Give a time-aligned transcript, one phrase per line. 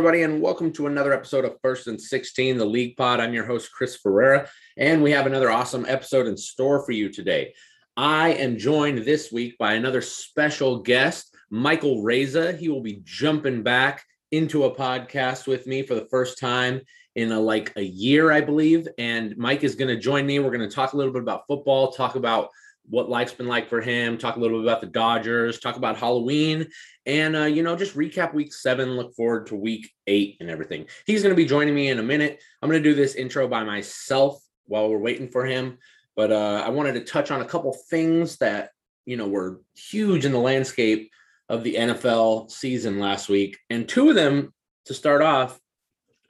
[0.00, 3.20] everybody, and welcome to another episode of First and 16, the League Pod.
[3.20, 7.10] I'm your host, Chris Ferreira, and we have another awesome episode in store for you
[7.10, 7.52] today.
[7.98, 12.54] I am joined this week by another special guest, Michael Reza.
[12.54, 16.80] He will be jumping back into a podcast with me for the first time
[17.14, 18.88] in a, like a year, I believe.
[18.96, 20.38] And Mike is going to join me.
[20.38, 22.48] We're going to talk a little bit about football, talk about
[22.90, 25.96] what life's been like for him, talk a little bit about the Dodgers, talk about
[25.96, 26.66] Halloween,
[27.06, 30.86] and uh, you know, just recap week seven, look forward to week eight and everything.
[31.06, 32.42] He's going to be joining me in a minute.
[32.60, 35.78] I'm going to do this intro by myself while we're waiting for him,
[36.16, 38.70] but uh, I wanted to touch on a couple things that
[39.06, 41.10] you know were huge in the landscape
[41.48, 44.52] of the NFL season last week, and two of them
[44.86, 45.58] to start off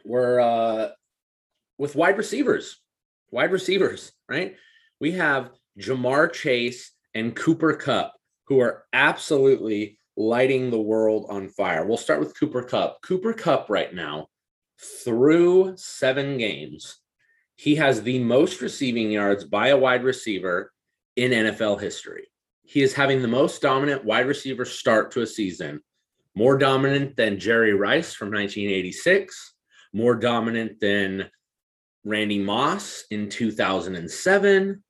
[0.04, 0.88] were uh,
[1.78, 2.76] with wide receivers.
[3.30, 4.56] Wide receivers, right?
[5.00, 8.14] We have Ja'Marr Chase and Cooper Kupp,
[8.46, 11.86] who are absolutely lighting the world on fire.
[11.86, 13.00] We'll start with Cooper Kupp.
[13.02, 14.28] Cooper Kupp, right now,
[15.04, 16.98] through seven games,
[17.56, 20.72] he has the most receiving yards by a wide receiver
[21.16, 22.28] in NFL history.
[22.62, 25.80] He is having the most dominant wide receiver start to a season,
[26.34, 29.54] more dominant than Jerry Rice from 1986,
[29.92, 31.28] more dominant than
[32.04, 34.82] Randy Moss in 2007,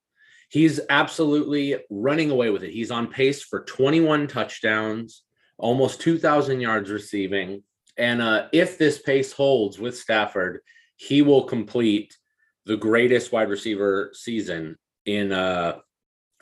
[0.51, 2.71] he's absolutely running away with it.
[2.71, 5.23] He's on pace for 21 touchdowns,
[5.57, 7.63] almost 2,000 yards receiving.
[7.97, 10.59] And uh, if this pace holds with Stafford,
[10.97, 12.17] he will complete
[12.65, 15.77] the greatest wide receiver season in uh,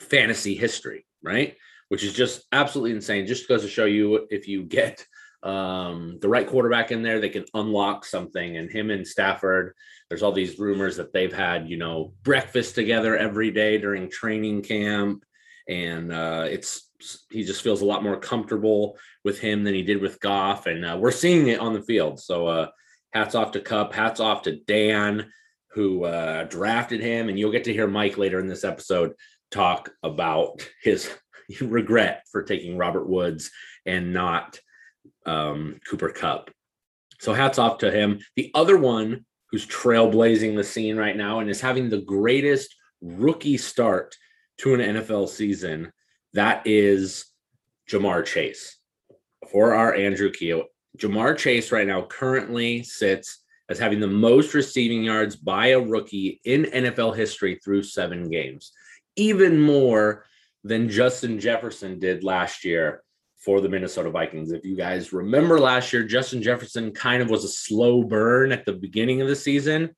[0.00, 1.56] fantasy history, right?
[1.88, 3.28] Which is just absolutely insane.
[3.28, 5.06] Just goes to show you if you get
[5.42, 8.56] um, the right quarterback in there, they can unlock something.
[8.56, 9.74] And him and Stafford,
[10.08, 14.62] there's all these rumors that they've had, you know, breakfast together every day during training
[14.62, 15.24] camp.
[15.68, 16.90] And uh, it's
[17.30, 20.66] he just feels a lot more comfortable with him than he did with Goff.
[20.66, 22.20] And uh, we're seeing it on the field.
[22.20, 22.68] So uh,
[23.12, 25.30] hats off to Kupp, hats off to Dan,
[25.72, 27.28] who uh, drafted him.
[27.28, 29.14] And you'll get to hear Mike later in this episode
[29.50, 31.10] talk about his
[31.60, 33.50] regret for taking Robert Woods
[33.86, 34.58] and not
[35.26, 36.50] um, Cooper Kupp.
[37.20, 38.20] So hats off to him.
[38.36, 43.56] The other one who's trailblazing the scene right now and is having the greatest rookie
[43.56, 44.16] start
[44.58, 45.92] to an NFL season,
[46.34, 47.26] that is
[47.90, 48.76] Ja'Marr Chase.
[49.50, 50.64] For our Andrew Keo,
[50.98, 56.40] Ja'Marr Chase right now currently sits as having the most receiving yards by a rookie
[56.44, 58.72] in NFL history through seven games,
[59.16, 60.26] even more
[60.64, 63.02] than Justin Jefferson did last year
[63.40, 64.52] for the Minnesota Vikings.
[64.52, 68.66] If you guys remember last year, Justin Jefferson kind of was a slow burn at
[68.66, 69.94] the beginning of the season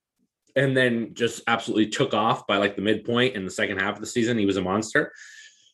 [0.55, 4.01] and then just absolutely took off by like the midpoint in the second half of
[4.01, 4.39] the season.
[4.39, 5.13] He was a monster.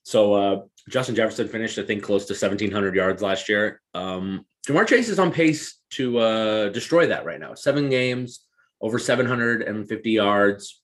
[0.03, 3.83] So uh, Justin Jefferson finished, I think, close to 1,700 yards last year.
[3.93, 7.55] Um, Ja'Marr Chase is on pace to uh, destroy that right now.
[7.55, 8.47] Seven games,
[8.81, 10.81] over 750 yards.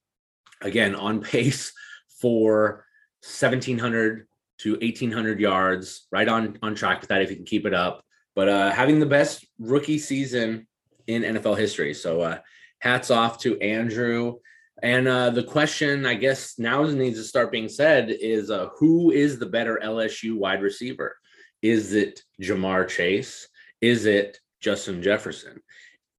[0.61, 1.73] Again, on pace
[2.21, 2.85] for
[3.23, 4.27] 1,700
[4.59, 8.05] to 1800 yards, right on on track with that if you can keep it up.
[8.35, 10.67] But uh, having the best rookie season
[11.07, 11.95] in NFL history.
[11.95, 12.39] So uh,
[12.81, 14.37] hats off to Andrew.
[14.83, 19.11] And uh, the question, I guess, now needs to start being said is uh, who
[19.11, 21.17] is the better LSU wide receiver?
[21.63, 23.49] Is it Ja'Marr Chase?
[23.81, 25.61] Is it Justin Jefferson?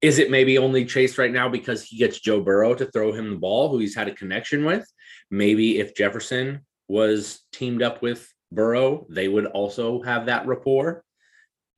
[0.02, 3.30] Is it maybe only Chase right now because he gets Joe Burrow to throw him
[3.30, 4.86] the ball, who he's had a connection with?
[5.30, 11.04] Maybe if Jefferson was teamed up with Burrow, they would also have that rapport.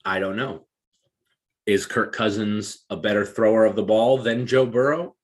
[0.04, 0.66] I don't know.
[1.66, 5.14] Is Kirk Cousins a better thrower of the ball than Joe Burrow?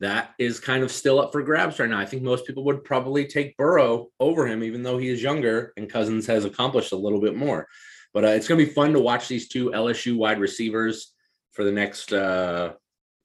[0.00, 1.98] That is kind of still up for grabs right now.
[1.98, 5.72] I think most people would probably take Burrow over him, even though he is younger
[5.76, 7.66] and Cousins has accomplished a little bit more.
[8.14, 11.12] But uh, it's going to be fun to watch these two LSU wide receivers
[11.52, 12.72] for the next, uh,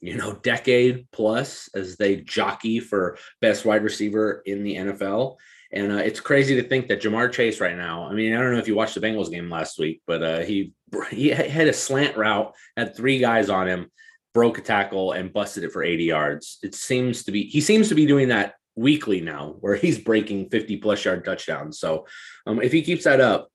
[0.01, 5.38] you know, decade plus as they jockey for best wide receiver in the NFL.
[5.75, 8.06] And uh, it's crazy to think that Ja'Marr Chase right now.
[8.06, 10.39] I mean, I don't know if you watched the Bengals game last week, but uh,
[10.39, 10.74] he
[11.12, 13.92] he had a slant route, had three guys on him,
[14.33, 16.60] broke a tackle, and busted it for 80 yards.
[16.63, 20.50] It seems to be he seems to be doing that weekly now, where he's breaking
[20.50, 21.80] 50 plus yard touchdowns.
[21.80, 22.07] So
[22.48, 23.50] um, if he keeps that up,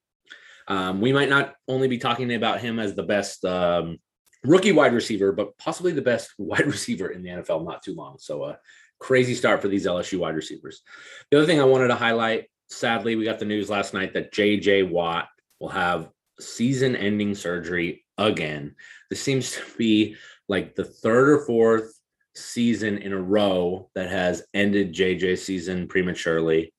[0.68, 3.98] um, we might not only be talking about him as the best um,
[4.44, 8.16] rookie wide receiver, but possibly the best wide receiver in the NFL not too long.
[8.18, 8.56] So uh,
[9.00, 10.82] crazy start for these LSU wide receivers.
[11.30, 14.32] The other thing I wanted to highlight, sadly, we got the news last night that
[14.32, 18.76] JJ Watt will have season ending surgery again.
[19.08, 20.16] This seems to be
[20.48, 21.92] like the third or fourth
[22.36, 26.72] season in a row that has ended JJ's season prematurely.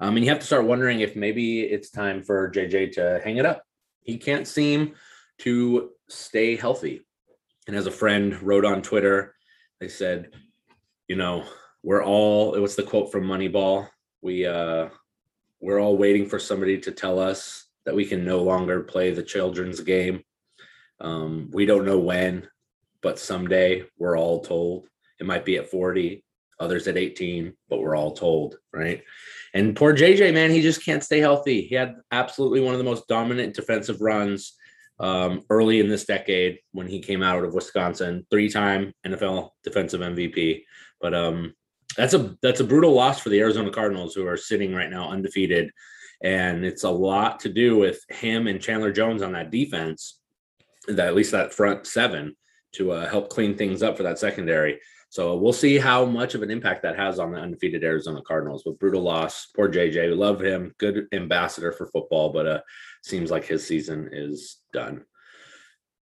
[0.00, 3.36] Um, and you have to start wondering if maybe it's time for JJ to hang
[3.36, 3.62] it up.
[4.02, 4.94] He can't seem
[5.38, 7.02] to stay healthy.
[7.66, 9.34] And as a friend wrote on Twitter,
[9.80, 10.30] they said,
[11.08, 11.44] you know,
[11.86, 13.88] we're all it was the quote from Moneyball.
[14.20, 14.88] We uh
[15.60, 19.22] we're all waiting for somebody to tell us that we can no longer play the
[19.22, 20.24] children's game.
[21.00, 22.48] Um, we don't know when,
[23.02, 24.88] but someday we're all told.
[25.20, 26.24] It might be at 40,
[26.58, 29.04] others at 18, but we're all told, right?
[29.54, 31.62] And poor JJ, man, he just can't stay healthy.
[31.62, 34.54] He had absolutely one of the most dominant defensive runs
[34.98, 40.64] um, early in this decade when he came out of Wisconsin, three-time NFL defensive MVP.
[41.00, 41.54] But um,
[41.96, 45.10] that's a that's a brutal loss for the Arizona Cardinals, who are sitting right now
[45.10, 45.70] undefeated,
[46.22, 50.18] and it's a lot to do with him and Chandler Jones on that defense,
[50.88, 52.36] that at least that front seven
[52.72, 54.78] to uh, help clean things up for that secondary.
[55.08, 58.64] So we'll see how much of an impact that has on the undefeated Arizona Cardinals.
[58.66, 59.46] With brutal loss.
[59.54, 62.60] Poor JJ, we love him, good ambassador for football, but uh,
[63.02, 65.04] seems like his season is done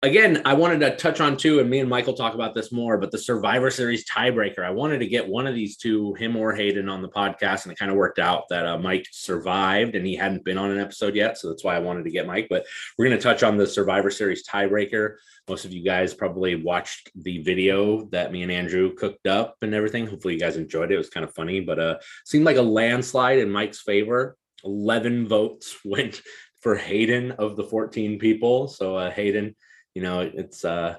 [0.05, 2.99] again, I wanted to touch on too, and me and Michael talk about this more,
[2.99, 4.61] but the Survivor Series tiebreaker.
[4.61, 7.73] I wanted to get one of these two, him or Hayden, on the podcast, and
[7.73, 10.79] it kind of worked out that uh, Mike survived and he hadn't been on an
[10.79, 11.39] episode yet.
[11.39, 12.49] So that's why I wanted to get Mike.
[12.51, 12.67] But
[12.99, 15.17] we're going to touch on the Survivor Series tiebreaker.
[15.49, 19.75] Most of you guys probably watched the video that me and Andrew cooked up and
[19.75, 20.07] everything.
[20.07, 20.95] Hopefully, you guys enjoyed it.
[20.95, 24.37] It was kind of funny, but uh, seemed like a landslide in Mike's favor.
[24.65, 26.21] 11 votes went
[26.61, 28.69] for Hayden of the 14 people.
[28.69, 29.55] So, uh, Hayden,
[29.95, 30.97] you know it's uh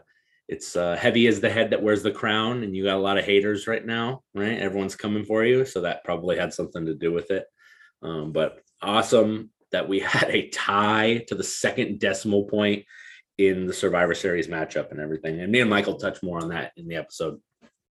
[0.47, 3.17] it's uh, heavy as the head that wears the crown and you got a lot
[3.17, 4.59] of haters right now right?
[4.59, 7.45] Everyone's coming for you so that probably had something to do with it.
[8.03, 12.85] Um, but awesome that we had a tie to the second decimal point
[13.37, 16.71] in the survivor series matchup and everything and me and michael touch more on that
[16.77, 17.39] in the episode.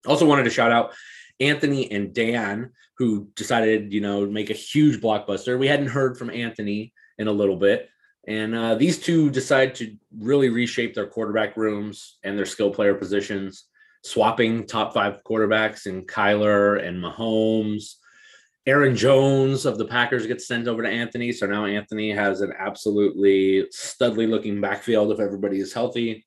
[0.07, 0.93] Also wanted to shout out
[1.39, 5.59] anthony and dan who decided you know make a huge blockbuster.
[5.59, 7.89] We hadn't heard from anthony in a little bit
[8.27, 12.95] and uh, these two decide to really reshape their quarterback rooms and their skill player
[12.95, 13.65] positions,
[14.05, 17.95] swapping top five quarterbacks in Kyler and Mahomes.
[18.67, 21.33] Aaron Jones of the Packers gets sent over to Anthony.
[21.33, 26.27] So now Anthony has an absolutely studly looking backfield if everybody is healthy.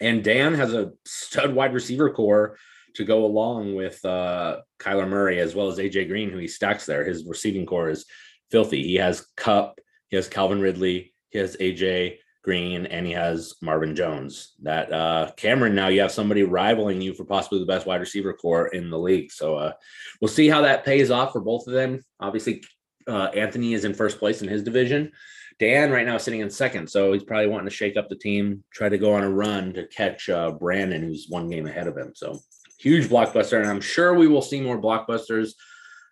[0.00, 2.58] And Dan has a stud wide receiver core
[2.96, 6.84] to go along with uh, Kyler Murray as well as AJ Green, who he stacks
[6.84, 7.04] there.
[7.04, 8.04] His receiving core is
[8.50, 8.82] filthy.
[8.82, 13.94] He has Kupp, he has Calvin Ridley, he has AJ Green, and he has Marvin
[13.94, 14.52] Jones.
[14.62, 18.32] That uh, Cameron, now you have somebody rivaling you for possibly the best wide receiver
[18.32, 19.30] core in the league.
[19.30, 19.72] So uh,
[20.20, 22.04] we'll see how that pays off for both of them.
[22.18, 22.64] Obviously,
[23.06, 25.12] uh, Anthony is in first place in his division.
[25.60, 28.16] Dan right now is sitting in second, so he's probably wanting to shake up the
[28.16, 31.86] team, try to go on a run to catch uh, Brandon, who's one game ahead
[31.86, 32.12] of him.
[32.16, 32.40] So
[32.80, 35.52] huge blockbuster, and I'm sure we will see more blockbusters.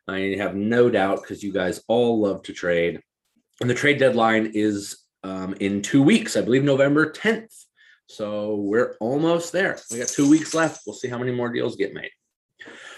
[0.06, 3.00] I have no doubt because you guys all love to trade.
[3.60, 7.64] And the trade deadline is um, in two weeks, I believe November 10th.
[8.06, 9.78] So we're almost there.
[9.90, 10.82] We got two weeks left.
[10.86, 12.10] We'll see how many more deals get made.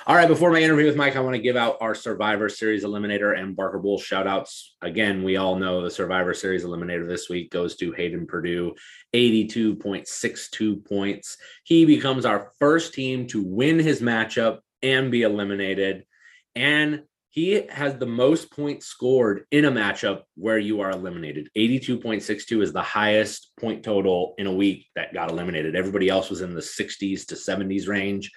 [0.04, 2.82] All right, before my interview with Mike, I want to give out our Survivor Series
[2.82, 4.74] Eliminator and Barker Bowl shout outs.
[4.82, 8.74] Again, we all know the Survivor Series Eliminator this week goes to Hayden Purdue,
[9.14, 11.36] 82.62 points.
[11.62, 16.04] He becomes our first team to win his matchup and be eliminated.
[16.56, 21.48] And he has the most points scored in a matchup where you are eliminated.
[21.56, 25.74] 82.62 is the highest point total in a week that got eliminated.
[25.74, 28.30] Everybody else was in the 60s to 70s range.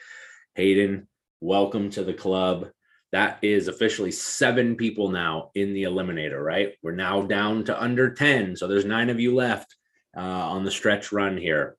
[0.56, 1.10] Hayden,
[1.42, 2.70] welcome to the club.
[3.12, 6.76] That is officially seven people now in the eliminator, right?
[6.82, 8.56] We're now down to under 10.
[8.56, 9.76] So there's nine of you left
[10.16, 11.76] uh, on the stretch run here.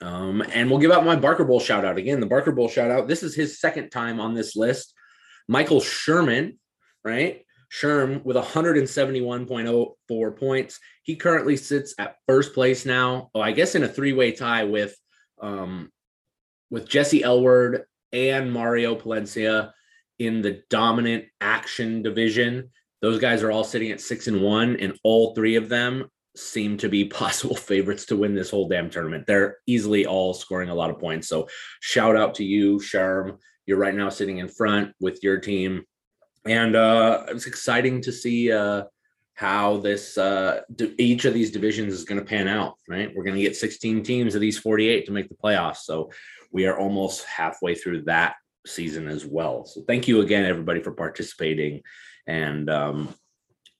[0.00, 2.18] Um, and we'll give out my Barker Bowl shout out again.
[2.18, 3.06] The Barker Bowl shout out.
[3.06, 4.92] This is his second time on this list.
[5.52, 6.58] Michael Sherman,
[7.04, 7.44] right?
[7.70, 10.80] Sherm with 171.04 points.
[11.02, 13.30] He currently sits at first place now.
[13.34, 14.96] Oh, I guess in a three-way tie with
[15.40, 15.90] um
[16.70, 17.82] with Jesse Elward
[18.12, 19.72] and Mario Palencia
[20.18, 22.70] in the dominant action division.
[23.02, 26.78] Those guys are all sitting at six and one, and all three of them seem
[26.78, 29.26] to be possible favorites to win this whole damn tournament.
[29.26, 31.28] They're easily all scoring a lot of points.
[31.28, 31.48] So
[31.80, 33.36] shout out to you, Sherm.
[33.66, 35.84] You're right now sitting in front with your team,
[36.44, 38.84] and uh, it's exciting to see uh,
[39.34, 40.62] how this uh,
[40.98, 42.74] each of these divisions is going to pan out.
[42.88, 46.10] Right, we're going to get 16 teams of these 48 to make the playoffs, so
[46.50, 48.34] we are almost halfway through that
[48.66, 49.64] season as well.
[49.64, 51.82] So thank you again, everybody, for participating,
[52.26, 53.14] and um,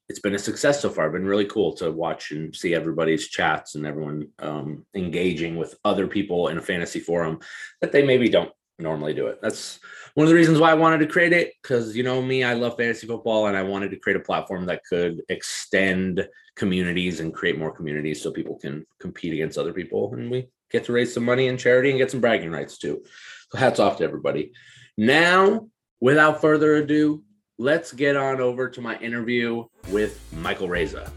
[0.09, 1.07] it's been a success so far.
[1.07, 5.75] It's Been really cool to watch and see everybody's chats and everyone um, engaging with
[5.85, 7.41] other people in a fantasy forum
[7.81, 9.39] that they maybe don't normally do it.
[9.43, 9.79] That's
[10.15, 12.55] one of the reasons why I wanted to create it because you know me, I
[12.55, 16.27] love fantasy football and I wanted to create a platform that could extend
[16.57, 20.13] communities and create more communities so people can compete against other people.
[20.15, 23.03] And we get to raise some money in charity and get some bragging rights too.
[23.51, 24.53] So hats off to everybody.
[24.97, 25.69] Now,
[26.01, 27.23] without further ado,
[27.59, 31.11] let's get on over to my interview with Michael Reza.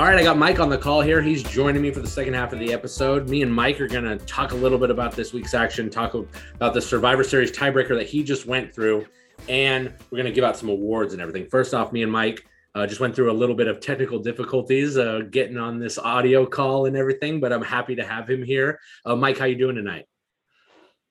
[0.00, 1.20] All right, I got Mike on the call here.
[1.20, 3.28] He's joining me for the second half of the episode.
[3.28, 6.14] Me and Mike are going to talk a little bit about this week's action, talk
[6.54, 9.04] about the Survivor Series tiebreaker that he just went through,
[9.46, 11.46] and we're going to give out some awards and everything.
[11.50, 14.96] First off, me and Mike uh, just went through a little bit of technical difficulties
[14.96, 18.80] uh, getting on this audio call and everything, but I'm happy to have him here.
[19.04, 20.06] Uh, Mike, how you doing tonight?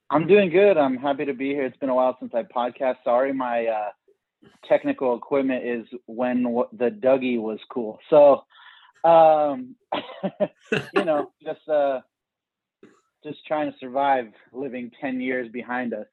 [0.10, 0.77] I'm doing good.
[0.77, 1.65] I'm happy to be here.
[1.65, 2.96] It's been a while since I podcast.
[3.03, 3.89] Sorry, my uh,
[4.67, 6.41] technical equipment is when
[6.74, 8.00] the Dougie was cool.
[8.10, 8.46] So
[9.03, 9.75] um,
[10.96, 12.00] you know, just uh,
[13.24, 16.08] just trying to survive living 10 years behind us.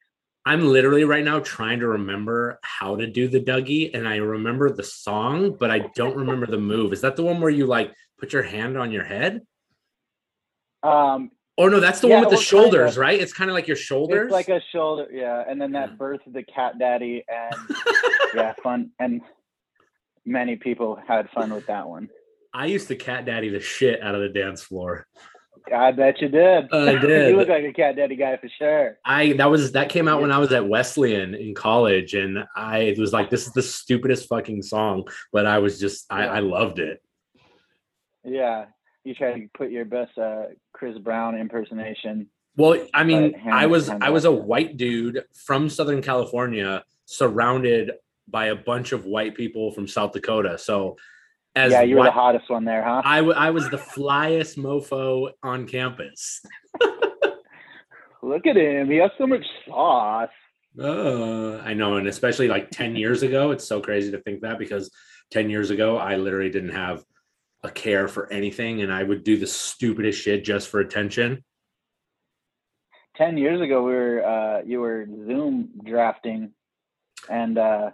[0.45, 4.71] I'm literally right now trying to remember how to do the Dougie, and I remember
[4.71, 6.93] the song, but I don't remember the move.
[6.93, 9.43] Is that the one where you like put your hand on your head?
[10.85, 13.21] Um, oh no, that's the yeah, one with the shoulders, kind of, right?
[13.21, 15.43] It's kind of like your shoulders, it's like a shoulder, yeah.
[15.49, 17.77] And then that birth of the cat daddy, and
[18.35, 18.91] yeah, fun.
[19.01, 19.23] And
[20.25, 22.09] many people had fun with that one.
[22.57, 25.07] I used to cat daddy the shit out of the dance floor.
[25.71, 26.73] I bet you did.
[26.73, 27.31] Uh, I did.
[27.31, 28.99] you look like a cat daddy guy for sure.
[29.05, 32.95] I that was that came out when I was at Wesleyan in college, and I
[32.99, 36.79] was like, "This is the stupidest fucking song," but I was just I, I loved
[36.79, 37.03] it.
[38.25, 38.67] Yeah,
[39.05, 42.29] you try to put your best uh, Chris Brown impersonation.
[42.57, 47.93] Well, I mean, I was I was a white dude from Southern California, surrounded
[48.29, 50.97] by a bunch of white people from South Dakota, so
[51.57, 53.01] as yeah, you were the hottest one there, huh?
[53.03, 56.43] I, w- I was the flyest mofo on campus.
[58.23, 58.91] Look at him.
[58.91, 60.29] He has so much sauce.
[60.79, 61.97] Uh, I know.
[61.97, 64.91] And especially like 10 years ago, it's so crazy to think that because
[65.31, 67.03] 10 years ago, I literally didn't have
[67.63, 71.43] a care for anything and I would do the stupidest shit just for attention.
[73.17, 76.53] 10 years ago, we were, uh, you were Zoom drafting
[77.31, 77.91] and, uh,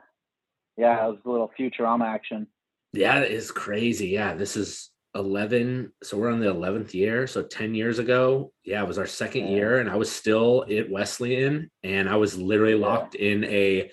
[0.77, 2.49] yeah, it was a little Futurama action.
[2.93, 4.09] Yeah, it is crazy.
[4.09, 5.93] Yeah, this is 11.
[6.03, 7.27] So we're on the 11th year.
[7.27, 9.51] So 10 years ago, yeah, it was our second yeah.
[9.57, 9.79] year.
[9.79, 13.31] And I was still at Wesleyan and I was literally locked yeah.
[13.31, 13.91] in a,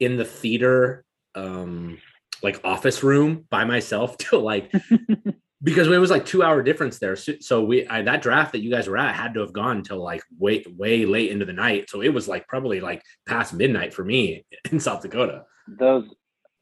[0.00, 1.04] in the theater,
[1.34, 1.98] um,
[2.42, 4.72] like office room by myself to like,
[5.62, 7.16] because it was like two hour difference there.
[7.16, 9.78] So, so we, I, that draft that you guys were at had to have gone
[9.78, 11.88] until like way, way late into the night.
[11.88, 15.44] So it was like probably like past midnight for me in South Dakota.
[15.68, 16.12] Those,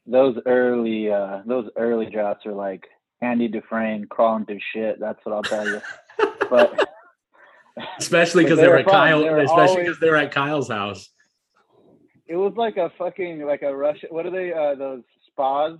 [0.05, 2.87] those early uh those early drafts are like
[3.21, 4.99] Andy Dufresne crawling through shit.
[4.99, 5.81] That's what I'll tell you.
[6.49, 6.89] but
[7.99, 11.09] especially because they, they, were at Kyle, especially because they were at Kyle's house.
[12.27, 14.09] It was like a fucking like a Russian.
[14.09, 14.53] What are they?
[14.53, 15.77] Uh, those spas?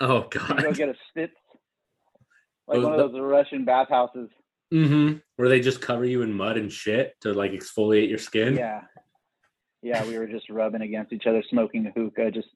[0.00, 0.58] Oh god!
[0.58, 1.32] You go get a spitz.
[2.66, 4.30] Like one of those Russian bathhouses.
[4.72, 5.18] Mm-hmm.
[5.36, 8.56] Where they just cover you in mud and shit to like exfoliate your skin.
[8.56, 8.82] Yeah.
[9.82, 12.48] Yeah, we were just rubbing against each other, smoking a hookah, just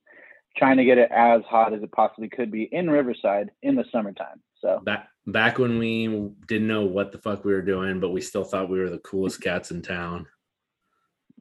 [0.56, 3.84] trying to get it as hot as it possibly could be in Riverside in the
[3.90, 4.40] summertime.
[4.60, 8.20] So back back when we didn't know what the fuck we were doing, but we
[8.20, 10.26] still thought we were the coolest cats in town.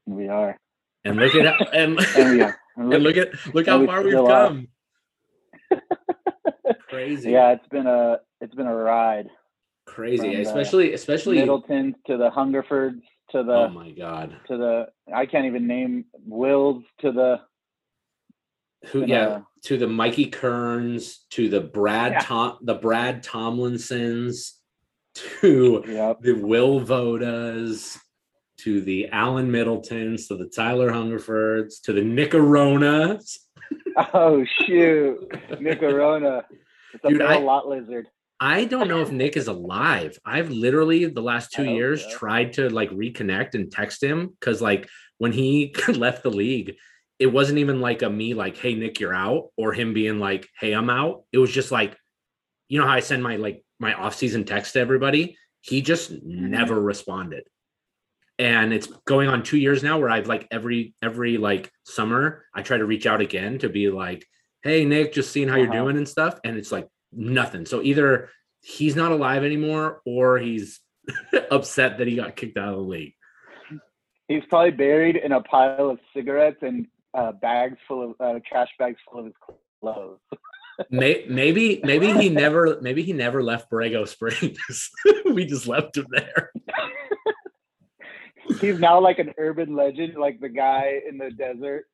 [0.05, 0.57] We are.
[1.05, 4.67] And look at and, and, look, and look at look how far we've come.
[6.89, 7.31] Crazy.
[7.31, 9.29] Yeah, it's been a it's been a ride.
[9.85, 13.01] Crazy, uh, especially especially Middleton to the Hungerfords
[13.31, 14.35] to the Oh my god.
[14.47, 17.41] To the I can't even name Wills to the
[18.87, 22.19] who yeah uh, to the Mikey Kearns to the Brad yeah.
[22.19, 24.51] Tom the Brad Tomlinsons
[25.15, 26.21] to yep.
[26.21, 27.97] the Will Vodas
[28.57, 33.37] to the Alan Middletons to the Tyler Hungerfords to the Nicaronas.
[34.13, 36.43] oh shoot, Nicarona!
[36.93, 38.07] It's a Dude, I, lot lizard.
[38.39, 40.17] I don't know if Nick is alive.
[40.25, 44.89] I've literally the last two years tried to like reconnect and text him because like
[45.17, 46.75] when he left the league,
[47.23, 50.49] it wasn't even like a me like, hey Nick, you're out, or him being like,
[50.59, 51.23] hey, I'm out.
[51.31, 51.95] It was just like,
[52.67, 55.37] you know how I send my like my off-season text to everybody?
[55.61, 56.51] He just mm-hmm.
[56.51, 57.45] never responded.
[58.37, 62.61] And it's going on two years now where I've like every every like summer I
[62.61, 64.25] try to reach out again to be like,
[64.61, 65.63] hey Nick, just seeing how uh-huh.
[65.63, 66.41] you're doing and stuff.
[66.43, 67.65] And it's like nothing.
[67.65, 70.81] So either he's not alive anymore or he's
[71.51, 73.13] upset that he got kicked out of the league.
[74.27, 78.69] He's probably buried in a pile of cigarettes and uh, bags full of uh, trash
[78.79, 79.35] bags full of his
[79.81, 80.19] clothes.
[80.89, 84.89] maybe maybe he never maybe he never left Borrego Springs.
[85.25, 86.51] we just left him there.
[88.59, 91.85] He's now like an urban legend, like the guy in the desert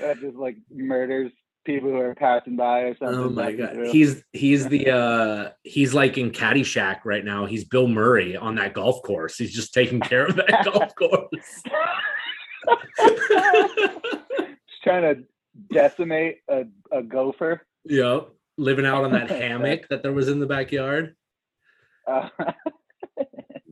[0.00, 1.32] that just like murders
[1.74, 3.18] people who are passing by or something.
[3.18, 3.90] oh my god, true.
[3.92, 7.46] he's he's the uh he's like in Caddyshack right now.
[7.46, 9.36] He's Bill Murray on that golf course.
[9.36, 11.62] He's just taking care of that golf course.
[14.68, 15.22] Just trying to
[15.72, 17.62] decimate a, a gopher.
[17.84, 21.14] yep, living out on that hammock that there was in the backyard.
[22.06, 22.28] Uh,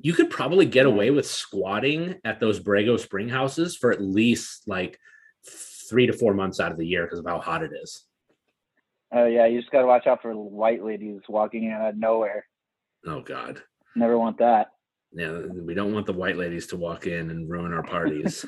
[0.01, 4.63] You could probably get away with squatting at those Borrego Spring houses for at least
[4.69, 4.97] like
[5.89, 8.05] three to four months out of the year because of how hot it is.
[9.13, 12.45] oh yeah, you just gotta watch out for white ladies walking in out of nowhere.
[13.07, 13.63] Oh God.
[13.97, 14.69] Never want that.
[15.13, 18.45] Yeah, we don't want the white ladies to walk in and ruin our parties.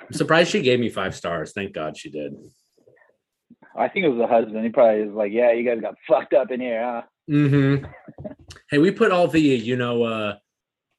[0.00, 1.52] I'm surprised she gave me five stars.
[1.52, 2.34] Thank God she did.
[3.76, 4.64] I think it was the husband.
[4.64, 7.86] He probably was like, "Yeah, you guys got fucked up in here, huh?" Mm-hmm.
[8.70, 10.36] Hey, we put all the you know uh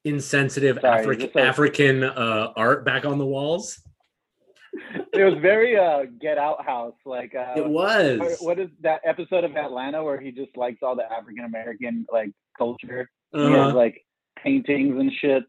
[0.04, 3.80] insensitive Sorry, Afri- African uh art back on the walls.
[5.12, 8.38] It was very uh Get Out House, like uh, It was.
[8.40, 12.30] what- is that episode of Atlanta where he just likes all the African American like
[12.58, 13.08] culture?
[13.32, 13.74] He has Uh-huh.
[13.76, 14.04] like
[14.36, 15.44] paintings and shit.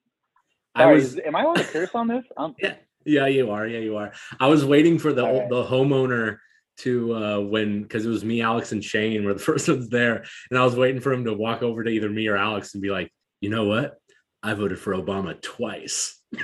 [0.76, 2.24] I was am I allowed to curse on this?
[2.38, 2.56] Um,
[3.08, 3.68] Yeah, you are.
[3.68, 4.14] Yeah, you are.
[4.40, 5.48] I was waiting for the right.
[5.50, 6.40] the homeowner
[6.80, 10.24] to uh when because it was me, Alex, and Shane were the first ones there,
[10.50, 12.82] and I was waiting for him to walk over to either me or Alex and
[12.82, 13.96] be like, you know what?
[14.44, 16.20] I voted for Obama twice.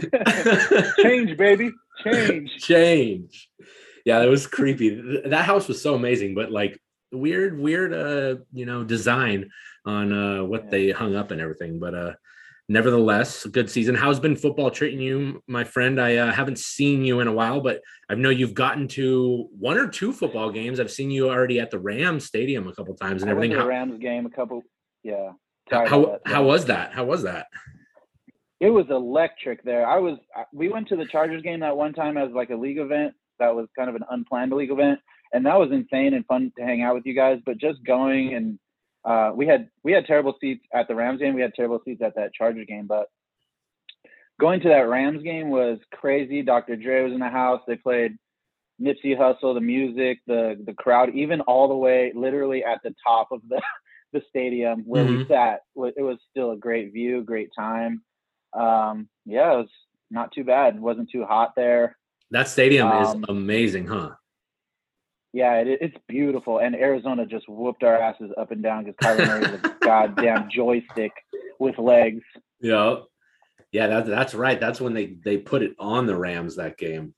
[1.02, 1.70] change, baby,
[2.04, 2.56] change.
[2.58, 3.50] Change.
[4.04, 5.20] Yeah, that was creepy.
[5.26, 6.80] That house was so amazing, but like
[7.12, 9.50] weird, weird uh, you know, design
[9.84, 10.70] on uh what Yeah.
[10.70, 11.78] they hung up and everything.
[11.78, 12.12] But uh
[12.68, 13.94] nevertheless, good season.
[13.94, 16.00] How's been football treating you, my friend?
[16.00, 17.80] I uh, haven't seen you in a while, but
[18.10, 20.78] I know you've gotten to one or two football games.
[20.80, 23.56] I've seen you already at the Rams Stadium a couple times and I went everything.
[23.58, 24.62] to the Rams game a couple.
[25.02, 25.32] Yeah.
[25.70, 26.92] how, how, how was that?
[26.92, 27.46] How was that?
[28.60, 29.86] It was electric there.
[29.86, 30.18] I was.
[30.52, 33.14] We went to the Chargers game that one time as like a league event.
[33.38, 34.98] That was kind of an unplanned league event,
[35.32, 37.38] and that was insane and fun to hang out with you guys.
[37.46, 38.58] But just going and
[39.04, 41.34] uh, we had we had terrible seats at the Rams game.
[41.34, 43.06] We had terrible seats at that Chargers game, but
[44.40, 46.42] going to that Rams game was crazy.
[46.42, 46.76] Dr.
[46.76, 47.60] Dre was in the house.
[47.66, 48.16] They played
[48.80, 53.28] Nipsey Hussle, the music, the the crowd, even all the way literally at the top
[53.30, 53.60] of the
[54.12, 55.28] the stadium where we Mhm.
[55.28, 55.60] sat.
[55.76, 58.02] It was still a great view, great time.
[58.52, 59.68] Um, yeah, it was
[60.10, 60.76] not too bad.
[60.76, 61.96] It wasn't too hot there.
[62.30, 64.10] That stadium is Um, amazing, huh?
[65.32, 66.58] Yeah, it, it's beautiful.
[66.58, 70.48] And Arizona just whooped our asses up and down because Kyler Murray is a goddamn
[70.50, 71.12] joystick
[71.58, 72.24] with legs.
[72.60, 72.96] Yeah.
[73.70, 74.58] Yeah, that, that's right.
[74.58, 77.14] That's when they they put it on the Rams that game.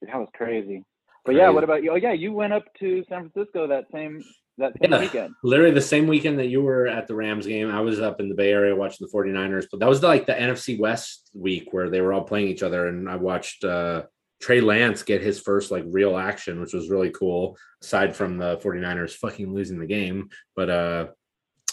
[0.00, 0.82] That was crazy.
[1.26, 1.92] But yeah, what about you?
[1.92, 4.22] Oh yeah, you went up to San Francisco that same
[4.58, 5.00] that Yeah.
[5.00, 5.34] weekend.
[5.42, 8.28] Literally the same weekend that you were at the Rams game, I was up in
[8.28, 11.90] the Bay Area watching the 49ers, but that was like the NFC West week where
[11.90, 14.04] they were all playing each other and I watched uh
[14.40, 18.58] Trey Lance get his first like real action, which was really cool, aside from the
[18.58, 20.28] 49ers fucking losing the game.
[20.54, 21.06] But uh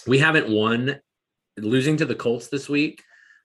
[0.07, 0.99] we haven't won
[1.57, 3.01] losing to the Colts this week.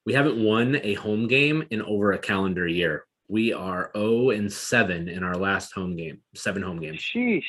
[0.07, 3.05] We haven't won a home game in over a calendar year.
[3.29, 7.01] We are 0 and 7 in our last home game, seven home games.
[7.01, 7.45] Sheesh,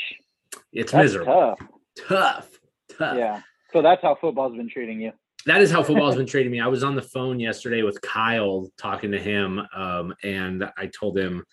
[0.73, 1.55] It's that's miserable.
[1.57, 1.59] tough.
[2.07, 2.49] Tough.
[2.97, 3.17] Tough.
[3.17, 3.41] Yeah.
[3.71, 5.11] So that's how football's been treating you.
[5.45, 6.59] that is how football has been treating me.
[6.59, 11.17] I was on the phone yesterday with Kyle talking to him, um, and I told
[11.17, 11.43] him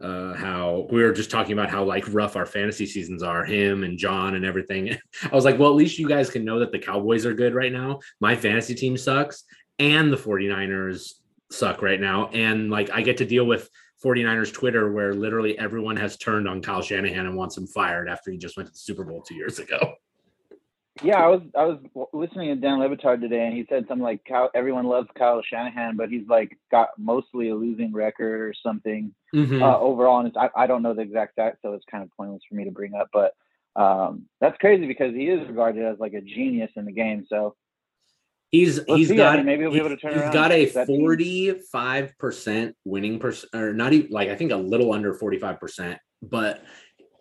[0.00, 3.84] uh, how we were just talking about how like rough our fantasy seasons are, him
[3.84, 4.96] and John and everything.
[5.22, 7.54] I was like, well, at least you guys can know that the Cowboys are good
[7.54, 8.00] right now.
[8.20, 9.44] My fantasy team sucks,
[9.78, 11.14] and the 49ers
[11.50, 12.28] suck right now.
[12.28, 13.68] And like I get to deal with
[14.04, 18.30] 49ers Twitter where literally everyone has turned on Kyle Shanahan and wants him fired after
[18.30, 19.94] he just went to the Super Bowl two years ago.
[21.02, 21.78] Yeah, I was I was
[22.12, 25.42] listening to Dan Le Batard today, and he said something like Kyle, everyone loves Kyle
[25.42, 29.60] Shanahan, but he's like got mostly a losing record or something Mhm.
[29.60, 30.20] uh, overall.
[30.20, 32.54] And it's, I, I don't know the exact stat, so it's kind of pointless for
[32.54, 33.08] me to bring up.
[33.12, 33.34] But
[33.74, 37.26] um, that's crazy because he is regarded as like a genius in the game.
[37.28, 37.56] So
[38.54, 40.32] He's Let's he's see, I got mean, maybe he'll be able to turn he's around
[40.32, 44.92] got a forty five percent winning percent or not even like I think a little
[44.92, 46.62] under forty five percent, but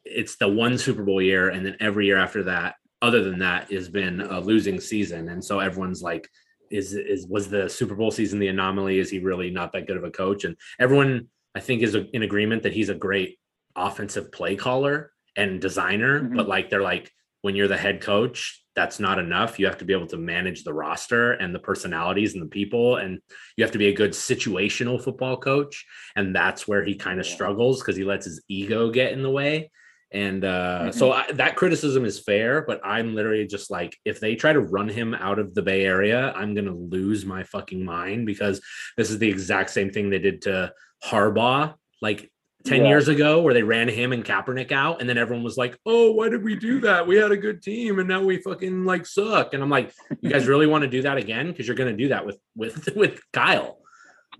[0.05, 3.71] it's the one Super Bowl year, and then every year after that, other than that,
[3.71, 6.29] has been a losing season, and so everyone's like,
[6.69, 8.99] is is was the Super Bowl season the anomaly?
[8.99, 10.43] Is he really not that good of a coach?
[10.43, 13.39] And everyone I think is in agreement that he's a great
[13.75, 16.35] offensive play caller and designer, Mhm.
[16.37, 19.59] but like they're like when you're the head coach, that's not enough.
[19.59, 22.97] You have to be able to manage the roster and the personalities and the people,
[22.97, 23.19] and
[23.55, 25.85] you have to be a good situational football coach.
[26.15, 27.33] And that's where he kind of Yeah.
[27.33, 29.71] struggles because he lets his ego get in the way.
[30.11, 30.93] And uh, Mhm.
[30.93, 34.59] so I, that criticism is fair, but I'm literally just like, if they try to
[34.59, 38.61] run him out of the Bay Area, I'm gonna lose my fucking mind because
[38.95, 40.71] this is the exact same thing they did to
[41.03, 42.29] Harbaugh like
[42.63, 42.89] 10 Yeah.
[42.89, 46.11] years ago, where they ran him and Kaepernick out, and then everyone was like, "Oh,
[46.13, 47.05] why did we do that?
[47.05, 50.29] We had a good team, and now we fucking like suck." And I'm like, "You
[50.29, 51.47] guys really want to do that again?
[51.47, 53.79] Because you're gonna do that with with with Kyle."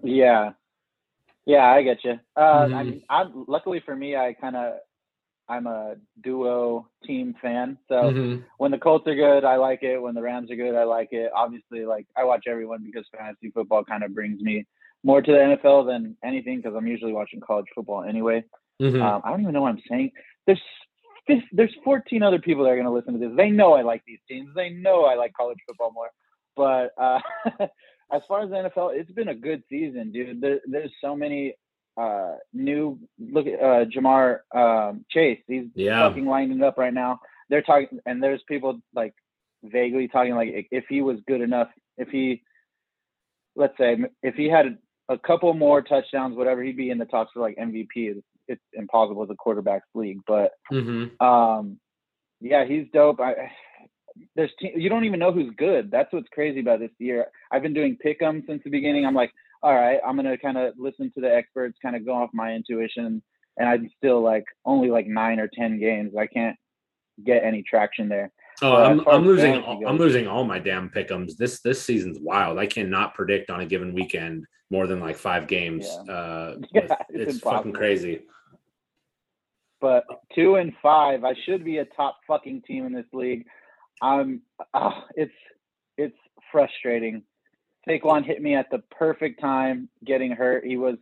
[0.02, 0.54] Yeah,
[1.46, 2.20] yeah, I get you.
[2.36, 2.76] Uh, Mhm.
[2.76, 4.76] I mean, I'm luckily for me, I kind of
[5.50, 7.78] I'm a duo team fan.
[7.90, 8.44] So Mhm.
[8.58, 10.02] when the Colts are good, I like it.
[10.02, 11.30] When the Rams are good, I like it.
[11.36, 14.66] Obviously, like I watch everyone because fantasy football kind of brings me
[15.04, 18.44] more to the NFL than anything because I'm usually watching college football anyway.
[18.82, 19.02] Mhm.
[19.02, 20.12] Um, I don't even know what I'm saying.
[20.48, 20.62] There's
[21.54, 23.36] there's 14 other people that are going to listen to this.
[23.38, 24.50] They know I like these teams.
[24.56, 26.10] They know I like college football more.
[26.56, 27.20] But uh,
[28.12, 30.42] as far as the NFL, it's been a good season, dude.
[30.42, 31.56] There, there's so many
[31.96, 33.00] uh, new.
[33.20, 35.39] Look at uh, Ja'Marr um, Chase.
[35.48, 36.08] He's Yeah.
[36.10, 37.20] fucking lining up right now.
[37.50, 39.13] They're talking, and there's people like
[39.63, 42.44] vaguely talking like if he was good enough, if he,
[43.56, 44.78] let's say, if he had
[45.10, 47.88] a couple more touchdowns, whatever, he'd be in the talks for like MVP.
[47.96, 51.22] It's, it's impossible as a quarterback's league, but Mhm.
[51.22, 51.80] um,
[52.42, 53.20] yeah, he's dope.
[53.20, 53.52] I
[54.36, 55.89] there's te- you don't even know who's good.
[55.89, 57.28] That's what's crazy about this year.
[57.52, 59.06] I've been doing pick'em since the beginning.
[59.06, 59.32] I'm like,
[59.63, 62.54] all right, I'm gonna kind of listen to the experts, kind of go off my
[62.54, 63.24] intuition,
[63.58, 66.16] and I'm still like only like nine or ten games.
[66.16, 66.56] I can't
[67.26, 68.32] get any traction there.
[68.62, 69.56] Oh, I'm, I'm losing.
[69.62, 71.36] all- I'm losing all my damn pickums.
[71.38, 72.58] This this season's wild.
[72.60, 75.86] I cannot predict on a given weekend more than like five games.
[76.08, 76.13] Yeah.
[76.13, 78.22] Uh, Yeah, with- it's it's fucking crazy.
[79.82, 83.46] But two and five, I should be a top fucking team in this league.
[84.02, 84.42] I'm.
[84.74, 85.34] ah, it's
[85.98, 86.18] it's
[86.52, 87.24] frustrating.
[87.88, 90.63] Saquon hit me at the perfect time, getting hurt.
[90.66, 90.96] He was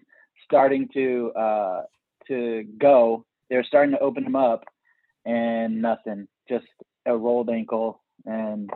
[0.46, 1.82] starting to uh,
[2.28, 3.26] to go.
[3.50, 4.64] They were starting to open him up,
[5.26, 6.28] and nothing.
[6.50, 6.66] Just
[7.06, 8.70] a rolled ankle, and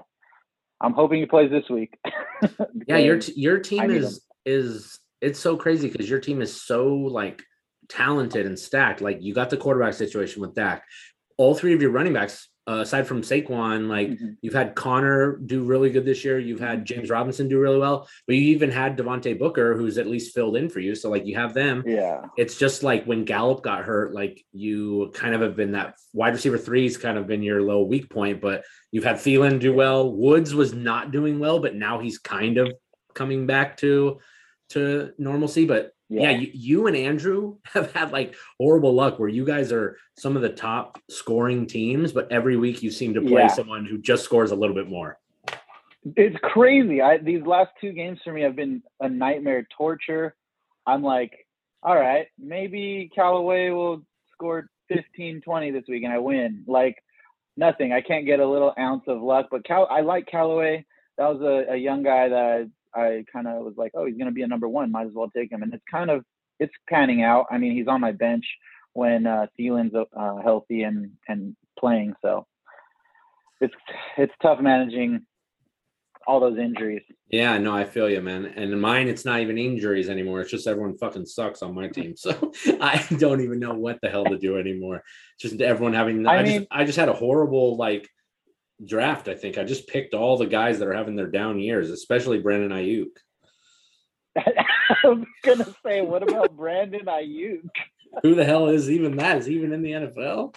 [0.81, 1.97] I'm hoping he plays this week.
[2.87, 6.87] Yeah, your t- your team is is it's so crazy because your team is so
[6.93, 7.41] like
[7.89, 9.01] talented and stacked.
[9.01, 10.83] Like you got the quarterback situation with Dak.
[11.37, 14.37] All three of your running backs, uh, aside from Saquon, like Mhm.
[14.41, 16.39] you've had Conner do really good this year.
[16.39, 20.07] You've had James Robinson do really well, but you even had Devontae Booker, who's at
[20.07, 20.95] least filled in for you.
[20.95, 21.83] So like you have them.
[21.85, 25.95] yeah, It's just like when Gallup got hurt, like you kind of have been that
[26.13, 29.71] wide receiver three's kind of been your low weak point, but you've had Thielen do
[29.73, 30.11] well.
[30.11, 32.73] Woods was not doing well, but now he's kind of
[33.13, 34.19] coming back to
[34.69, 35.65] to normalcy.
[35.65, 39.71] But yeah, yeah, you, you and Andrew have had like horrible luck where you guys
[39.71, 43.47] are some of the top scoring teams, but every week you seem to play Yeah.
[43.47, 45.17] someone who just scores a little bit more.
[46.15, 47.01] it's crazy.
[47.01, 50.35] I these last two games for me have been a nightmare torture.
[50.85, 51.31] I'm like,
[51.81, 56.63] all right, maybe Callaway will score 15, 20 this week and I win.
[56.67, 56.95] Like
[57.57, 57.91] nothing.
[57.93, 59.47] I can't get a little ounce of luck.
[59.49, 60.85] But Cal I like Callaway.
[61.17, 64.31] That was a, a young guy that I, kind of was like, oh, he's gonna
[64.31, 64.91] be a number one.
[64.91, 65.63] Might as well take him.
[65.63, 66.23] And it's kind of
[66.59, 67.47] it's panning out.
[67.51, 68.45] I mean, he's on my bench
[68.93, 72.13] when uh, Thielen's uh, healthy and and playing.
[72.21, 72.47] So
[73.61, 73.73] it's
[74.17, 75.25] it's tough managing
[76.27, 77.03] all those injuries.
[77.29, 78.45] Yeah, no, I feel you, man.
[78.45, 80.41] And in mine, it's not even injuries anymore.
[80.41, 82.15] It's just everyone fucking sucks on my team.
[82.25, 85.03] So I don't even know what the hell to do anymore.
[85.39, 86.25] Just everyone having.
[86.25, 88.09] I, I just mean- I just had a horrible like
[88.83, 89.27] draft.
[89.27, 92.39] I think I just picked all the guys that are having their down years, especially
[92.39, 93.11] Brandon Aiyuk.
[94.37, 97.69] I was gonna say, what about Brandon Aiyuk?
[98.23, 99.37] Who the hell is even that?
[99.37, 100.55] Is he even in the NFL?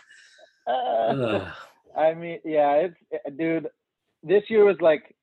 [0.66, 1.50] Uh,
[1.96, 3.68] I mean, yeah, it's dude.
[4.22, 5.14] This year was like,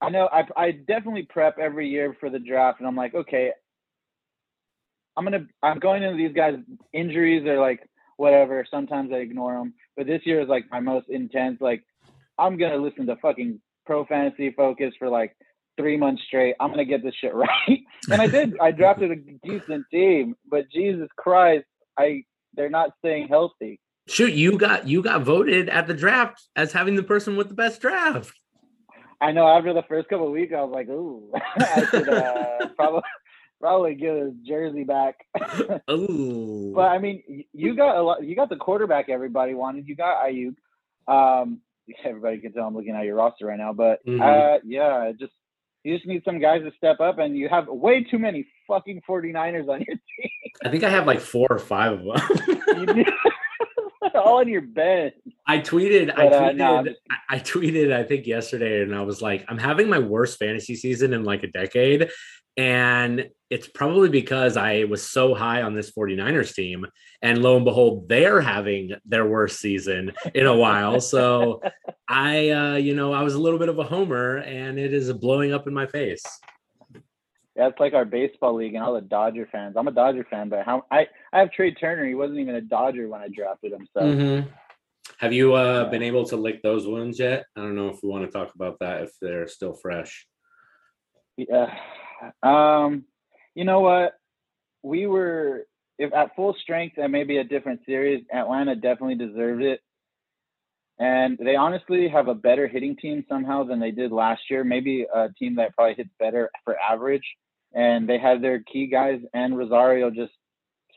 [0.00, 3.52] I know I I definitely prep every year for the draft, and I'm like, okay,
[5.16, 6.54] I'm gonna I'm going into these guys
[6.92, 7.80] injuries or like
[8.16, 8.64] whatever.
[8.70, 11.60] Sometimes I ignore them, but this year is like my most intense.
[11.60, 11.82] Like,
[12.38, 15.36] I'm gonna listen to fucking Pro Fantasy Focus for like
[15.76, 16.54] three months straight.
[16.60, 17.80] I'm gonna get this shit right,
[18.10, 18.56] and I did.
[18.60, 21.66] I drafted a decent team, but Jesus Christ,
[21.98, 22.22] I
[22.54, 23.80] they're not staying healthy.
[24.06, 27.54] Shoot, you got you got voted at the draft as having the person with the
[27.54, 28.32] best draft.
[29.20, 32.68] I know after the first couple of weeks, I was like, ooh, I should uh,
[32.76, 33.02] probably
[33.60, 35.16] probably get his jersey back.
[35.88, 38.22] Oh, but I mean, you got a lot.
[38.22, 39.88] You got the quarterback everybody wanted.
[39.88, 40.54] You got Aiyuk.
[41.06, 41.60] Um,
[42.04, 44.20] everybody can tell I'm looking at your roster right now, but Mhm.
[44.20, 45.32] uh, yeah, just
[45.84, 49.00] you just need some guys to step up, and you have way too many fucking
[49.08, 50.30] 49ers on your team.
[50.64, 53.04] I think I have like four or five of them.
[54.14, 55.14] All on your bench.
[55.46, 58.94] I tweeted, I But, uh, tweeted, no, just- I, I tweeted, I think yesterday, and
[58.94, 62.10] I was like, I'm having my worst fantasy season in like a decade.
[62.58, 66.84] And it's probably because I was so high on this 49ers team,
[67.22, 71.00] and lo and behold, they're having their worst season in a while.
[71.08, 71.62] So
[72.08, 75.10] I, uh, you know, I was a little bit of a homer, and it is
[75.12, 76.22] blowing up in my face.
[77.56, 79.76] Yeah, it's like our baseball league and all the Dodger fans.
[79.76, 82.06] I'm a Dodger fan, but how I I have Trea Turner.
[82.06, 83.86] He wasn't even a Dodger when I drafted him.
[83.94, 84.00] So.
[84.00, 84.48] Mm-hmm.
[85.18, 87.46] Have you uh, been able to lick those wounds yet?
[87.56, 90.26] I don't know if we want to talk about that if they're still fresh.
[91.38, 91.72] Yeah.
[92.42, 93.04] Um,
[93.54, 94.14] you know what?
[94.82, 95.66] We were
[95.98, 99.80] if at full strength and maybe a different series, Atlanta definitely deserved it.
[101.00, 104.64] And they honestly have a better hitting team somehow than they did last year.
[104.64, 107.22] Maybe a team that probably hits better for average.
[107.72, 110.32] And they had their key guys and Rosario just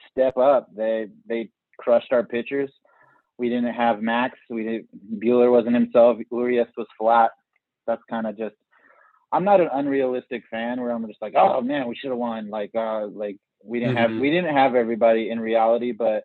[0.09, 0.69] step up.
[0.75, 2.71] They they crushed our pitchers.
[3.37, 4.39] We didn't have Max.
[4.49, 5.19] We didn't.
[5.19, 6.17] Buehler wasn't himself.
[6.31, 7.31] Urias was flat.
[7.85, 8.55] That's kind of just
[9.31, 12.49] I'm not an unrealistic fan where I'm just like, oh man, we should have won.
[12.49, 14.13] Like, uh, like we didn't mm-hmm.
[14.13, 16.23] have we didn't have everybody in reality, but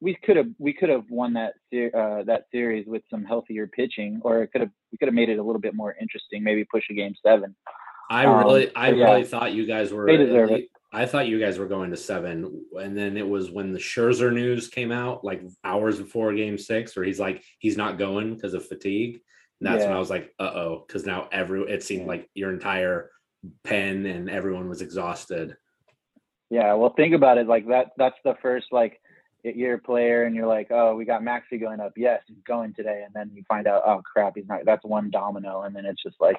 [0.00, 4.20] we could have we could have won that uh, that series with some healthier pitching,
[4.22, 6.42] or it could have we could have made it a little bit more interesting.
[6.42, 7.54] Maybe push a game seven.
[8.10, 10.06] I really, um, I yeah, really thought you guys were.
[10.06, 10.68] They deserve it.
[10.92, 14.30] I thought you guys were going to seven, and then it was when the Scherzer
[14.30, 18.54] news came out, like hours before Game Six, where he's like he's not going because
[18.54, 19.20] of fatigue.
[19.62, 19.90] And that's yeah.
[19.90, 23.12] when I was like, uh oh, because now every it seemed like your entire
[23.62, 25.56] pen and everyone was exhausted.
[26.50, 27.46] Yeah, well, think about it.
[27.46, 27.92] Like that.
[27.96, 29.00] That's the first like
[29.44, 31.92] you're a player and you're like, oh, we got Maxey going up.
[31.96, 33.04] Yes, he's going today.
[33.04, 34.64] And then you find out, oh crap, he's not.
[34.64, 35.62] That's one domino.
[35.62, 36.38] And then it's just like,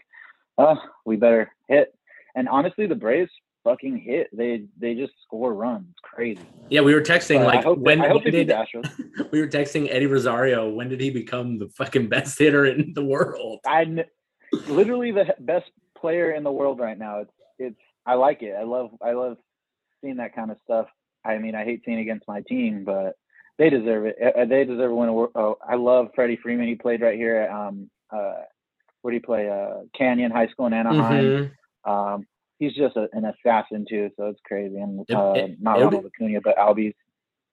[0.58, 1.96] oh, we better hit.
[2.36, 3.32] And honestly, the Braves
[3.64, 4.30] fucking hit.
[4.34, 5.94] They they just score runs.
[6.02, 6.42] Crazy.
[6.70, 8.52] Yeah, we were texting but like when, when did
[9.32, 10.70] we were texting Eddie Rosario.
[10.70, 13.60] When did he become the fucking best hitter in the world?
[13.66, 13.86] I
[14.68, 17.20] literally the best player in the world right now.
[17.20, 18.56] It's it's I like it.
[18.60, 19.38] I love I love
[20.02, 20.88] seeing that kind of stuff.
[21.26, 23.16] I mean, I hate seeing against my team, but
[23.58, 24.18] they deserve it.
[24.20, 25.10] Uh, they deserve to win.
[25.36, 26.68] Oh, I love Freddie Freeman.
[26.68, 28.42] He played right here at um uh
[29.02, 29.50] where do you play?
[29.50, 31.26] Uh, Canyon High School in Anaheim.
[31.86, 31.92] Mm-hmm.
[31.92, 32.26] Um,
[32.60, 34.78] he's just a, an assassin too, so it's crazy.
[34.78, 36.94] And uh, it, not Ronald Acuna, but Albies.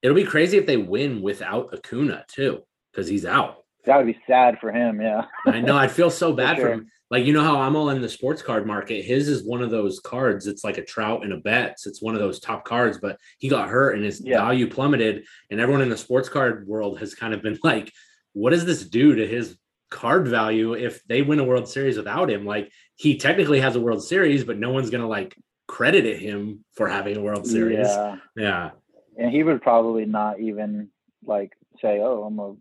[0.03, 3.65] It'll be crazy if they win without Acuna too, because he's out.
[3.85, 5.01] That would be sad for him.
[5.01, 5.25] Yeah.
[5.47, 5.77] I know.
[5.77, 6.69] I'd feel so bad for, sure.
[6.69, 6.91] for him.
[7.11, 9.05] Like you know how I'm all in the sports card market.
[9.05, 10.47] His is one of those cards.
[10.47, 11.87] It's like a Trout and a Betts.
[11.87, 14.39] It's one of those top cards, but he got hurt and his yeah.
[14.39, 15.25] value plummeted.
[15.51, 17.93] And everyone in the sports card world has kind of been like,
[18.33, 19.59] "What does this do to his
[19.91, 22.47] card value if they win a World Series without him.
[22.47, 25.35] Like he technically has a World Series, but no one's gonna like
[25.67, 27.89] credit him for having a World Series.
[27.89, 28.17] Yeah.
[28.37, 28.71] Yeah.
[29.17, 30.91] And he would probably not even
[31.25, 32.57] like say, "Oh, I'm a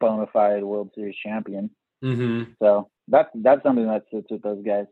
[0.00, 1.70] bona fide World Series champion."
[2.02, 2.50] Mm-hmm.
[2.60, 4.86] So that's that's something that sits with those guys.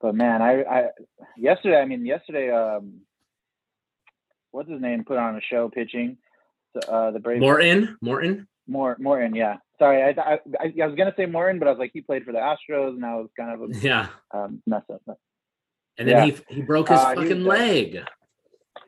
[0.00, 0.84] But man, I, I
[1.36, 3.02] yesterday, I mean, yesterday, um,
[4.50, 6.16] what's his name put on a show pitching.
[6.88, 7.40] Uh, the Braves.
[7.40, 7.96] Morton.
[8.00, 8.48] Morton.
[8.66, 9.56] More Morton, yeah.
[9.78, 12.32] Sorry, I, I, I was gonna say Morton, but I was like, he played for
[12.32, 15.02] the Astros, and that was kind of a yeah um, mess up.
[15.06, 15.16] But,
[15.98, 16.34] and then yeah.
[16.48, 18.04] he he broke his uh, fucking leg.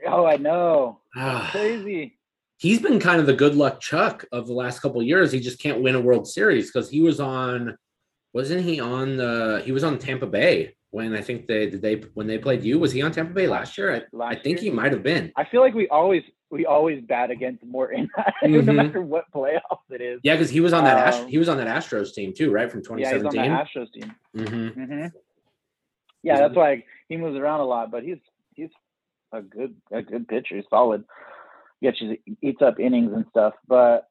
[0.07, 1.01] Oh, I know.
[1.51, 2.19] crazy.
[2.59, 5.33] He's been kind of the good luck Chuck of the last couple years.
[5.33, 7.77] He just can't win a World Series because he was on,
[8.33, 9.63] wasn't he on the?
[9.65, 12.79] He was on Tampa Bay when I think they did they when they played you.
[12.79, 13.93] Was he on Tampa Bay last year?
[13.93, 14.71] I, last I think year?
[14.71, 15.33] he might have been.
[15.37, 18.09] I feel like we always we always bat against Morton,
[18.45, 18.65] mm-hmm.
[18.65, 20.21] no matter what playoffs it is.
[20.23, 22.71] Yeah, because he was on that um, he was on that Astros team too, right?
[22.71, 23.35] From 2017.
[23.35, 24.15] Yeah, he's on that Astros team.
[24.37, 24.81] Mm-hmm.
[24.81, 25.07] Mm-hmm.
[26.23, 28.19] Yeah, that's why he moves around a lot, but he's
[28.55, 28.71] he's
[29.33, 30.55] a good a good pitcher.
[30.55, 31.03] He's solid.
[31.83, 34.07] Gets you eats up innings and stuff, but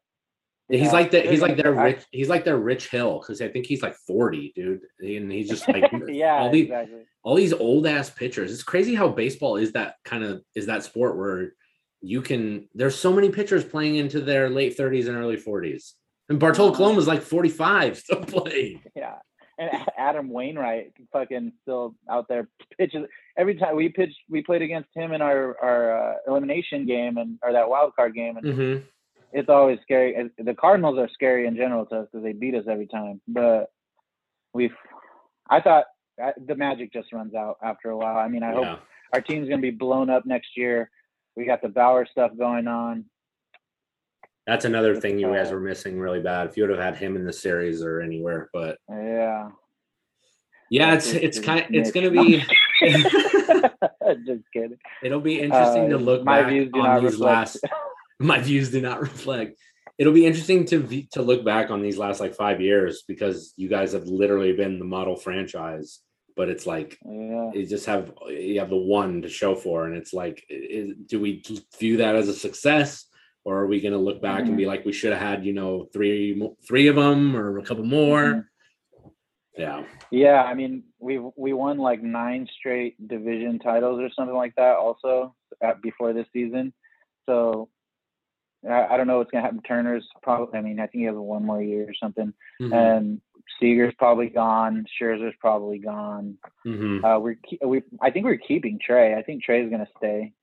[0.69, 3.65] he's like the he's like their rich he's like their Rich Hill because I think
[3.65, 4.81] he's like 40, dude.
[4.99, 7.05] And he's just like yeah, all these exactly.
[7.23, 8.51] all these old ass pitchers.
[8.51, 11.53] It's crazy how baseball is that kind of is that sport where
[12.01, 15.93] you can there's so many pitchers playing into their late 30s and early 40s.
[16.29, 18.81] And Bartolo Colon was like 45 still playing.
[18.95, 19.15] Yeah.
[19.59, 22.47] And Adam Wainwright fucking still out there
[22.77, 23.05] pitches
[23.37, 27.37] every time we pitched we played against him in our our uh, elimination game and
[27.43, 28.85] or that wild card game and mm-hmm
[29.33, 30.29] it's always scary.
[30.37, 33.21] The Cardinals are scary in general to us because they beat us every time.
[33.27, 33.71] But
[34.53, 34.75] we've,
[35.49, 35.85] I thought
[36.17, 38.17] the magic just runs out after a while.
[38.17, 38.65] I mean, I yeah.
[38.65, 38.79] hope
[39.13, 40.89] our team's going to be blown up next year.
[41.35, 43.05] We got the Bauer stuff going on.
[44.45, 46.47] That's another thing you guys were missing really bad.
[46.47, 49.49] If you would have had him in the series or anywhere, but yeah,
[50.69, 52.43] yeah, it's it's kind it's going to be.
[54.25, 54.77] just kidding.
[55.03, 57.59] It'll be interesting uh, to look back on these last
[58.19, 59.57] my views do not reflect.
[59.97, 63.69] It'll be interesting to to look back on these last like five years because you
[63.69, 65.99] guys have literally been the model franchise
[66.35, 67.51] but it's like Yeah.
[67.53, 71.19] you just have you have the one to show for, and it's like, is, do
[71.19, 71.43] we
[71.79, 73.05] view that as a success,
[73.45, 74.57] or are we going to look back and Mm-hmm.
[74.57, 77.83] be like, we should have had you know three three of them or a couple
[77.85, 78.23] more?
[78.23, 78.45] Mhm.
[79.55, 79.83] Yeah.
[80.09, 84.77] Yeah, I mean, we we won like nine straight division titles or something like that.
[84.77, 86.73] Also, at, before this season,
[87.27, 87.69] so
[88.69, 89.61] I, I don't know what's gonna happen.
[89.61, 90.57] Turner's probably.
[90.57, 92.73] I mean, I think he has one more year or something, Mhm.
[92.73, 93.21] and
[93.59, 94.85] Seager's probably gone.
[94.99, 96.37] Scherzer's probably gone.
[96.65, 97.03] Mhm.
[97.03, 97.83] Uh, we're we.
[98.01, 99.15] I think we're keeping Trey.
[99.15, 100.33] I think Trey's gonna stay,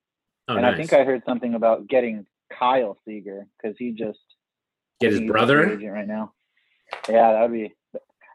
[0.47, 0.73] Oh, and nice.
[0.73, 2.25] I think I heard something about getting
[2.57, 4.19] Kyle Seager because he just
[4.99, 5.69] Get his think he's a free brother.
[5.73, 6.33] agent right now.
[7.09, 7.73] Yeah, that would be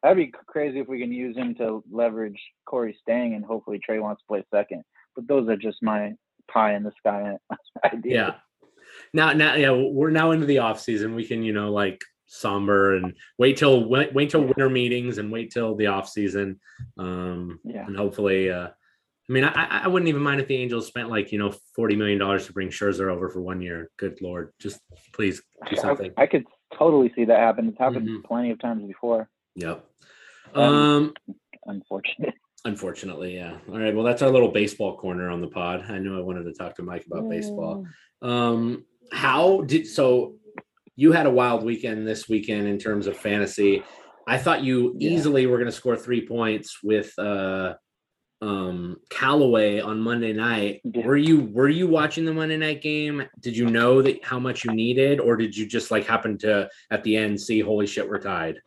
[0.03, 3.99] that'd be crazy if we can use him to leverage Corey staying and hopefully Trey
[3.99, 4.85] wants to play second.
[5.15, 6.15] But those are just my
[6.49, 7.37] pie in the sky
[7.85, 8.03] ideas.
[8.05, 8.35] Yeah.
[9.17, 11.15] Now, now, yeah, we're now into the off season.
[11.15, 15.33] We can, you know, like somber and wait till wait, wait till winter meetings and
[15.33, 16.61] wait till the off season.
[16.99, 17.87] Um, Yeah.
[17.87, 21.33] and hopefully, uh, I mean, I, I wouldn't even mind if the Angels spent like
[21.33, 23.91] you know forty million dollars to bring Scherzer over for one year.
[23.97, 24.81] Good lord, just
[25.15, 26.13] please do I, something.
[26.19, 26.45] I could
[26.79, 27.69] totally see that happen.
[27.69, 28.25] It's happened Mhm.
[28.25, 29.31] plenty of times before.
[29.55, 29.83] Yep.
[30.55, 31.15] Um, Um,
[31.65, 32.35] Unfortunate.
[32.67, 33.57] unfortunately, yeah.
[33.71, 33.95] All right.
[33.95, 35.87] Well, that's our little baseball corner on the pod.
[35.91, 37.87] I knew I wanted to talk to Mike about baseball.
[38.21, 40.35] Um, how did so?
[40.97, 43.83] You had a wild weekend this weekend in terms of fantasy.
[44.27, 45.11] I thought you Yeah.
[45.11, 47.75] easily were going to score three points with uh,
[48.43, 50.81] um, Callaway on Monday night.
[50.85, 51.07] Yeah.
[51.07, 53.25] Were you were you watching the Monday night game?
[53.41, 56.69] Did you know that how much you needed, or did you just like happen to
[56.91, 58.61] at the end see holy shit we're tied?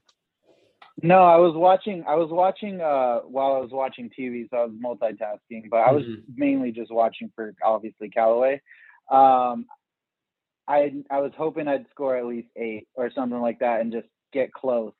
[1.01, 2.03] No, I was watching.
[2.07, 5.69] I was watching uh, while I was watching TV, so I was multitasking.
[5.69, 6.23] But I was Mhm.
[6.35, 8.61] mainly just watching for obviously Callaway.
[9.09, 9.65] Um,
[10.69, 14.07] I I was hoping I'd score at least eight or something like that, and just
[14.31, 14.93] get close.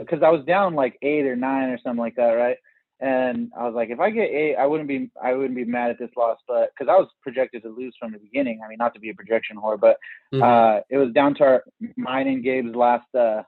[0.00, 2.56] Because I was down like eight or nine or something like that, right?
[2.98, 5.90] And I was like, if I get eight, I wouldn't be I wouldn't be mad
[5.90, 8.60] at this loss, but because I was projected to lose from the beginning.
[8.64, 9.98] I mean, not to be a projection whore, but
[10.32, 10.42] Mhm.
[10.42, 11.64] uh, it was down to our,
[11.96, 13.42] mine and Gabe's last uh,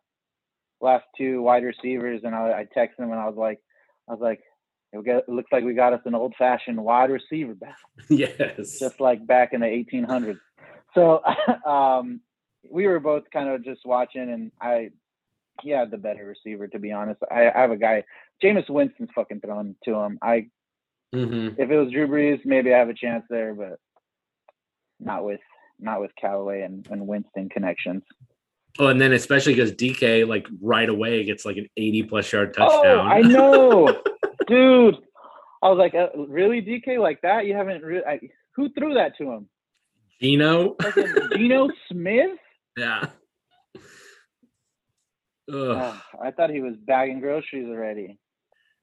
[0.81, 3.59] last two wide receivers, and I, I texted him and I was like,
[4.07, 4.43] I was like,
[4.93, 8.79] it, looks like we got us an old fashioned wide receiver back, yes.
[8.79, 10.39] just like back in the 1800s.
[10.99, 11.23] So
[11.71, 12.21] um,
[12.71, 14.91] we were both kind of just watching, and I
[15.63, 17.21] he had the better receiver to be honest.
[17.31, 18.05] I, I have a guy,
[18.43, 20.19] Jameis Winston's fucking throwing to him.
[20.23, 20.47] I
[21.15, 21.59] Mhm.
[21.59, 23.79] if it was Drew Brees, maybe I have a chance there, but
[25.01, 25.41] not with
[25.79, 28.03] not with Callaway and, and Winston connections.
[28.79, 32.55] Oh, and then especially because DK like right away gets like an 80 plus yard
[32.59, 33.11] Oh, touchdown.
[33.11, 34.03] I know,
[34.49, 34.97] dude.
[35.63, 37.47] I was like, uh, really, DK, like that?
[37.47, 38.05] You haven't really?
[38.05, 38.21] I,
[38.55, 39.49] who threw that to him?
[40.21, 40.77] Gino.
[41.37, 42.39] Geno Smith?
[42.77, 43.07] Yeah.
[45.53, 45.77] Ugh.
[45.77, 48.19] Ah, I thought he was bagging groceries already.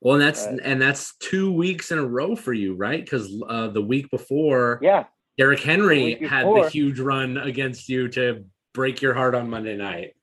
[0.02, 0.60] Well, and that's Right.
[0.64, 3.04] and that's two weeks in a row for you, right?
[3.04, 5.06] Because uh, the week before, Yeah,
[5.38, 9.76] Derrick Henry week had the huge run against you to break your heart on Monday
[9.78, 10.14] night.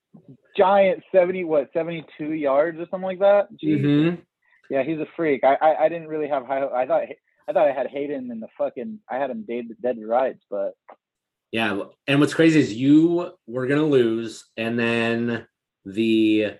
[0.56, 3.48] giant seventy what seventy two yards or something like that.
[3.64, 4.18] Mhm.
[4.70, 5.44] Yeah, he's a freak.
[5.44, 6.64] I, I I didn't really have high.
[6.66, 7.02] I thought
[7.48, 8.98] I thought I had Hayden in the fucking.
[9.08, 10.72] I had him dead dead to rights, but
[11.52, 15.46] Yeah, and what's crazy is you were gonna lose, and then
[15.84, 16.52] the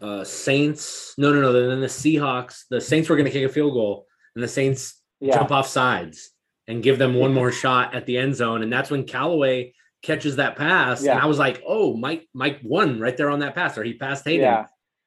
[0.00, 1.14] uh Saints.
[1.18, 1.52] No, no, no.
[1.68, 2.64] Then the Seahawks.
[2.70, 6.30] The Saints were gonna kick a field goal, and the Saints yeah, jump off sides
[6.68, 8.62] and give them one more shot at the end zone.
[8.62, 11.02] And that's when Callaway catches that pass.
[11.02, 11.12] Yeah.
[11.12, 13.94] And I was like, oh, Mike, Mike won right there on that pass, or he
[13.94, 14.42] passed Hayden.
[14.42, 14.66] yeah.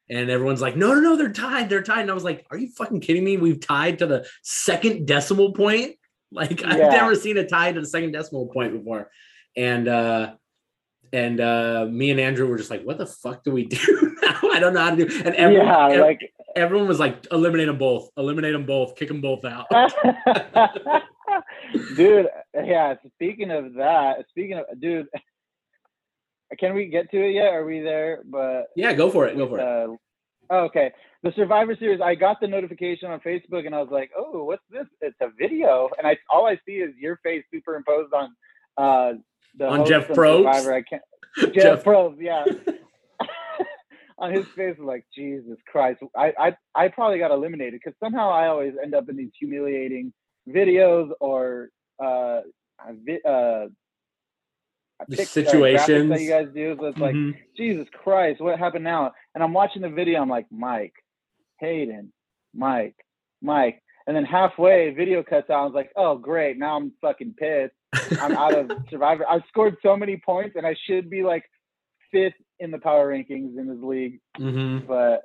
[0.09, 1.69] And everyone's like, no, no, no, they're tied.
[1.69, 2.01] They're tied.
[2.01, 3.37] And I was like, are you fucking kidding me?
[3.37, 5.95] We've tied to the second decimal point.
[6.33, 9.09] Like I've never seen a tie to the second decimal point before.
[9.55, 10.33] And uh
[11.11, 14.39] and uh me and Andrew were just like, what the fuck do we do now?
[14.51, 15.21] I don't know how to do.
[15.23, 16.19] And everyone, yeah, like
[16.55, 19.67] everyone was like, eliminate them both, eliminate them both, kick them both out.
[21.95, 22.27] dude.
[22.53, 22.95] Yeah.
[23.15, 25.07] Speaking of that, speaking of dude,
[26.59, 27.53] can we get to it yet?
[27.53, 28.23] Are we there?
[28.25, 29.37] But Yeah, go for it.
[29.37, 29.99] Go for it.
[30.53, 30.91] Oh, okay.
[31.23, 32.01] The Survivor Series.
[32.01, 34.85] I got the notification on Facebook, and I was like, "Oh, what's this?
[35.01, 38.35] It's a video." And I all I see is your face superimposed on
[38.77, 39.17] uh,
[39.57, 40.43] the On Jeff Probst?
[40.43, 40.73] Survivor.
[40.73, 41.01] I can't.
[41.37, 42.45] Jeff, Jeff- Probst, yeah.
[44.17, 46.01] on his face, I'm like Jesus Christ.
[46.15, 50.13] I I I probably got eliminated because somehow I always end up in these humiliating
[50.49, 51.69] videos or
[52.03, 52.41] uh,
[53.05, 53.67] vi- uh,
[55.11, 56.09] Situations.
[56.09, 56.75] that you guys do.
[56.79, 57.15] So it's like.
[57.15, 57.35] Mhm.
[57.57, 59.11] Jesus Christ, what happened now?
[59.35, 60.21] And I'm watching the video.
[60.21, 60.93] I'm like, Mike,
[61.59, 62.11] Hayden,
[62.53, 62.95] Mike,
[63.41, 63.81] Mike.
[64.07, 65.61] And then halfway, video cuts out.
[65.61, 66.57] I was like, oh, great.
[66.57, 67.73] Now I'm fucking pissed.
[68.19, 69.25] I'm out of Survivor.
[69.29, 71.43] I've scored so many points, and I should be like
[72.11, 74.19] fifth in the power rankings in this league.
[74.39, 74.85] Mhm.
[74.87, 75.23] But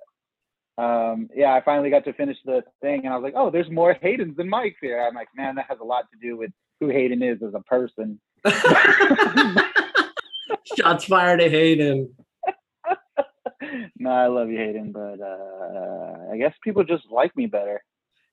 [0.80, 3.68] um, yeah, I finally got to finish the thing, and I was like, oh, there's
[3.70, 5.00] more Haydens than Mike's here.
[5.04, 7.62] I'm like, man, that has a lot to do with who Hayden is as a
[7.62, 8.20] person.
[10.76, 12.14] Shots fired at Hayden.
[13.98, 17.82] no, I love you, Hayden, but uh, I guess people just like me better.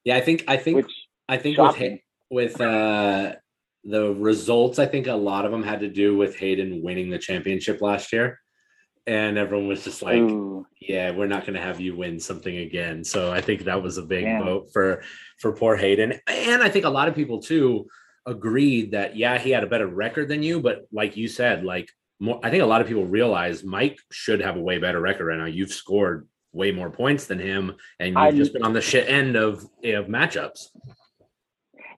[0.03, 0.91] Yeah, I think I think Which
[1.28, 1.99] I think with
[2.30, 3.36] with uh
[3.84, 7.20] the results, I think a lot of them had to do with Hayden winning the
[7.20, 8.39] championship last year.
[9.08, 12.58] And everyone was just like, Ooh, yeah, we're not going to have you win something
[12.58, 13.03] again.
[13.03, 14.43] So I think that was a big Damn.
[14.43, 15.03] vote for
[15.39, 16.20] for poor Hayden.
[16.26, 17.86] And I think a lot of people too
[18.26, 21.90] agreed that yeah, he had a better record than you, but like you said, like
[22.20, 25.26] more I think a lot of people realize Mike should have a way better record
[25.26, 25.46] right now.
[25.46, 29.10] You've scored way more points than him and you've I- just been on the shit
[29.10, 30.68] end of of matchups.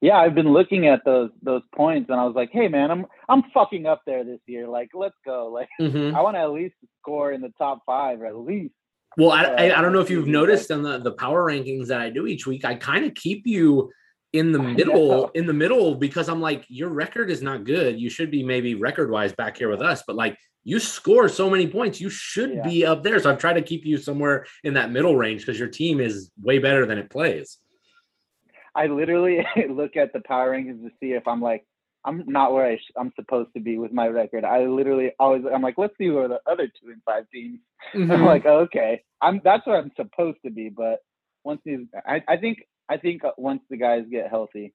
[0.02, 3.06] yeah, I've been looking at those those points, and I was like, hey, man, I'm
[3.30, 4.68] I'm fucking up there this year.
[4.68, 5.52] Like, let's go.
[5.54, 6.14] Like, Mhm.
[6.14, 8.74] I want to at least score in the top five, at least.
[9.18, 11.88] Well, I, I, I don't know if Uh, you've noticed on the, the power rankings
[11.88, 13.90] that I do each week, I kind of keep you
[14.34, 18.00] in the middle, in the middle, because I'm like, your record is not good.
[18.00, 21.50] You should be maybe record wise back here with us, but like you score so
[21.50, 22.64] many points, you should Yeah.
[22.64, 23.20] be up there.
[23.20, 26.30] So I've tried to keep you somewhere in that middle range because your team is
[26.42, 27.58] way better than it plays.
[28.76, 31.66] I literally look at the power rankings to see if I'm like
[32.06, 34.46] I'm not where I sh- I'm supposed to be with my record.
[34.46, 37.60] I literally always I'm like, let's see who are the other two and five teams.
[37.94, 38.12] Mm-hmm.
[38.12, 40.68] I'm like, okay, I'm that's where I'm supposed to be.
[40.68, 41.00] But
[41.46, 42.58] once these, I, I think
[42.90, 44.74] I think uh, once the guys get healthy,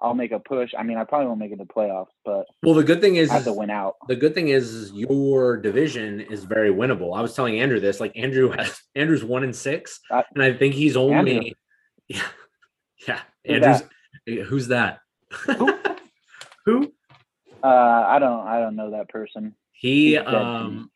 [0.00, 0.72] I'll make a push.
[0.76, 3.30] I mean, I probably won't make it to playoffs, but well, the good thing is,
[3.30, 3.94] I have to win out.
[4.08, 7.16] the good thing is, is your division is very winnable.
[7.16, 10.52] I was telling Andrew this, like Andrew has Andrew's one in six, Uh, and I
[10.52, 11.50] think he's only Andrew.
[12.08, 12.22] yeah,
[13.06, 13.20] yeah.
[13.44, 13.82] Who's
[14.26, 15.00] Andrew's who's that?
[16.64, 16.92] Who?
[17.62, 19.54] Uh, I don't I don't know that person.
[19.72, 20.90] He um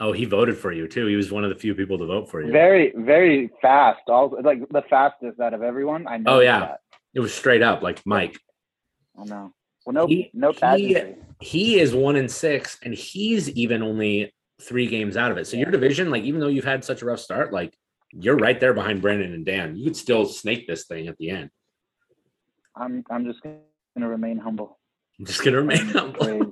[0.00, 1.06] oh he voted for you too.
[1.06, 2.52] He was one of the few people to vote for you.
[2.52, 4.00] Very very fast.
[4.08, 6.06] All like the fastest out of everyone.
[6.06, 6.36] I know.
[6.36, 6.60] Oh, yeah.
[6.60, 6.80] that.
[7.14, 8.38] It was straight up like Mike.
[9.18, 9.52] I know.
[9.86, 11.16] Well, no He- no he- pageantry.
[11.40, 15.46] He is one in six, and he's even only three games out of it.
[15.46, 17.76] So your division, like even though you've had such a rough start, like
[18.12, 19.76] you're right there behind Brandon and Dan.
[19.76, 21.50] You could still snake this thing at the end.
[22.74, 24.78] I'm I'm just gonna remain humble.
[25.18, 26.24] I'm just gonna remain humble.
[26.24, 26.42] Praise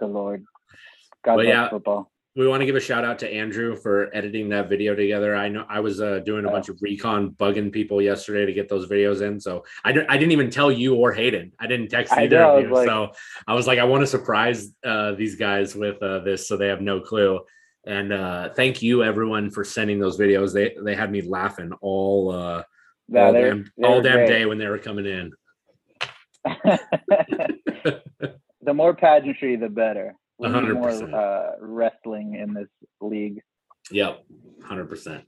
[0.00, 0.44] the Lord.
[1.24, 2.10] God But bless yeah, football.
[2.36, 5.36] We want to give a shout out to Andrew for editing that video together.
[5.36, 8.68] I know I was uh, doing a bunch of recon bugging people yesterday to get
[8.68, 9.38] those videos in.
[9.38, 11.52] So I, didn't even tell you or Hayden.
[11.60, 12.74] I didn't text I either know, of you.
[12.74, 13.12] like- so
[13.46, 16.66] I was like, I want to surprise uh, these guys with uh, this so they
[16.66, 17.40] have no clue.
[17.86, 20.52] And uh, thank you everyone for sending those videos.
[20.52, 22.62] They they had me laughing all uh,
[23.14, 24.28] all damn, they're all damn great.
[24.28, 25.32] day when they were coming in.
[28.62, 30.14] the more pageantry, the better.
[30.38, 32.68] We need more uh, wrestling in this
[33.00, 33.40] league.
[33.90, 34.24] Yep,
[34.64, 35.24] hundred percent.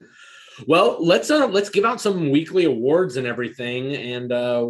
[0.67, 4.67] Well, let's uh let's give out some weekly awards and everything, and uh,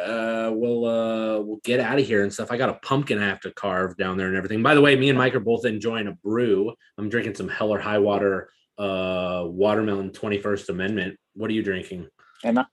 [0.00, 2.50] uh we'll uh we'll get out of here and stuff.
[2.50, 4.62] I got a pumpkin I have to carve down there and everything.
[4.62, 6.72] By the way, me and Mike are both enjoying a brew.
[6.96, 11.18] I'm drinking some Hell or High Water uh watermelon 21st Amendment.
[11.34, 12.08] What are you drinking?
[12.42, 12.64] And I,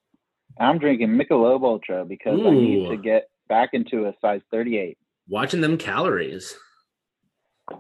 [0.60, 4.98] I'm drinking Michelob Ultra because I need to get back into a size 38.
[5.28, 6.56] Watching them calories.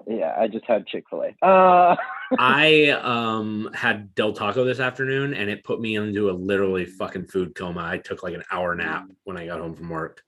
[0.07, 1.45] Yeah, I just had Chick Fil A.
[1.45, 1.95] Uh,
[2.39, 7.25] I um had Del Taco this afternoon and it put me into a literally fucking
[7.27, 7.81] food coma.
[7.83, 10.21] I took like an hour nap when I got home from work.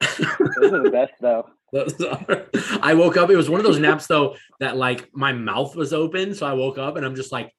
[0.00, 1.48] those are the best though.
[1.72, 2.46] Those are-
[2.82, 3.30] I woke up.
[3.30, 6.52] It was one of those naps though that like my mouth was open, so I
[6.52, 7.54] woke up and I'm just like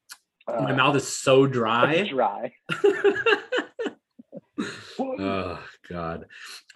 [0.47, 2.07] Uh, my mouth is so dry.
[2.09, 2.51] dry.
[4.99, 6.25] oh god.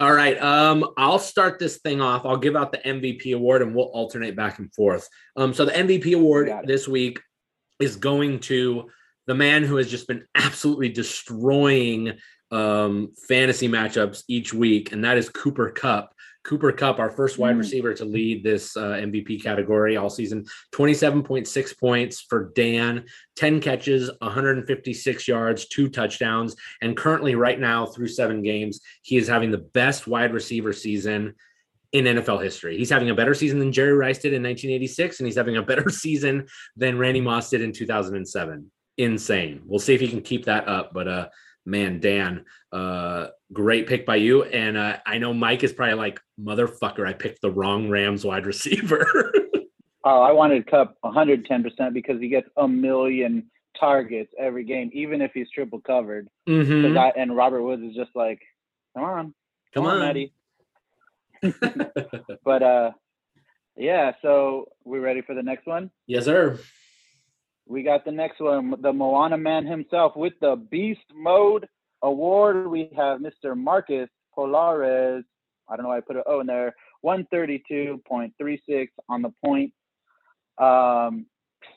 [0.00, 0.40] All right.
[0.40, 2.24] Um, I'll start this thing off.
[2.24, 5.08] I'll give out the MVP award and we'll alternate back and forth.
[5.36, 7.20] Um, so the MVP award this week
[7.80, 8.90] is going to
[9.26, 12.12] the man who has just been absolutely destroying
[12.52, 16.14] um fantasy matchups each week, and that is Cooper Kupp.
[16.46, 17.58] Cooper Kupp, our first wide Mm.
[17.58, 24.10] receiver to lead this uh, MVP category all season, 27.6 points for Dan, 10 catches,
[24.20, 26.54] 156 yards, two touchdowns.
[26.80, 31.34] And currently, right now, through seven games, he is having the best wide receiver season
[31.92, 32.76] in NFL history.
[32.78, 35.62] He's having a better season than Jerry Rice did in 1986, and he's having a
[35.62, 38.70] better season than Randy Moss did in 2007.
[38.98, 39.62] Insane.
[39.66, 40.92] We'll see if he can keep that up.
[40.94, 41.28] But uh,
[41.66, 44.44] man, Dan, uh, great pick by you.
[44.44, 48.46] And uh, I know Mike is probably like, motherfucker, I picked the wrong Rams wide
[48.46, 49.06] receiver.
[50.08, 55.32] Oh, I wanted Kupp 110% because he gets a million targets every game, even if
[55.34, 56.28] he's triple covered.
[56.48, 56.96] Mhm.
[56.96, 58.40] I, and Robert Woods is just like,
[58.94, 59.34] come on,
[59.74, 60.32] Come on, Maddie.
[62.44, 62.90] But uh,
[63.76, 64.12] yeah.
[64.22, 65.90] So we ready for the next one?
[66.06, 66.60] yes, sir.
[67.66, 71.66] We got the next one, the Moana man himself with the Beast Mode
[72.02, 72.68] Award.
[72.68, 73.56] We have Mr.
[73.56, 75.24] Marcus Polares.
[75.68, 76.74] I don't know why I put an O in there.
[77.04, 79.72] 132.36 on the point.
[80.58, 81.26] Um,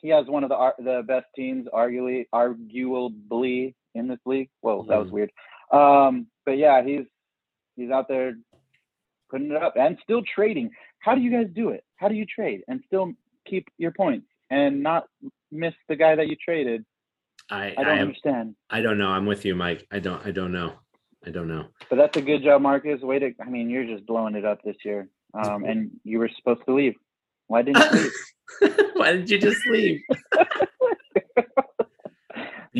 [0.00, 4.48] he has one of the the best teams, arguably, arguably in this league.
[4.60, 5.12] Whoa, that was Mhm.
[5.12, 5.32] weird.
[5.72, 7.06] Um, but yeah, he's
[7.76, 8.36] he's out there
[9.28, 10.70] putting it up and still trading.
[11.00, 11.84] How do you guys do it?
[11.96, 13.12] How do you trade and still
[13.46, 15.04] keep your points and not
[15.50, 16.84] miss the guy that you traded?
[17.50, 18.54] I I don't I, understand.
[18.68, 19.08] I don't know.
[19.08, 19.86] I'm with you, Mike.
[19.90, 20.74] I don't I don't know.
[21.26, 21.66] I don't know.
[21.88, 23.00] But that's a good job, Marcus.
[23.02, 25.08] Way to I mean, you're just blowing it up this year.
[25.32, 26.94] Um, and you were supposed to leave.
[27.46, 28.12] Why didn't you leave?
[28.94, 30.00] Why did you just leave?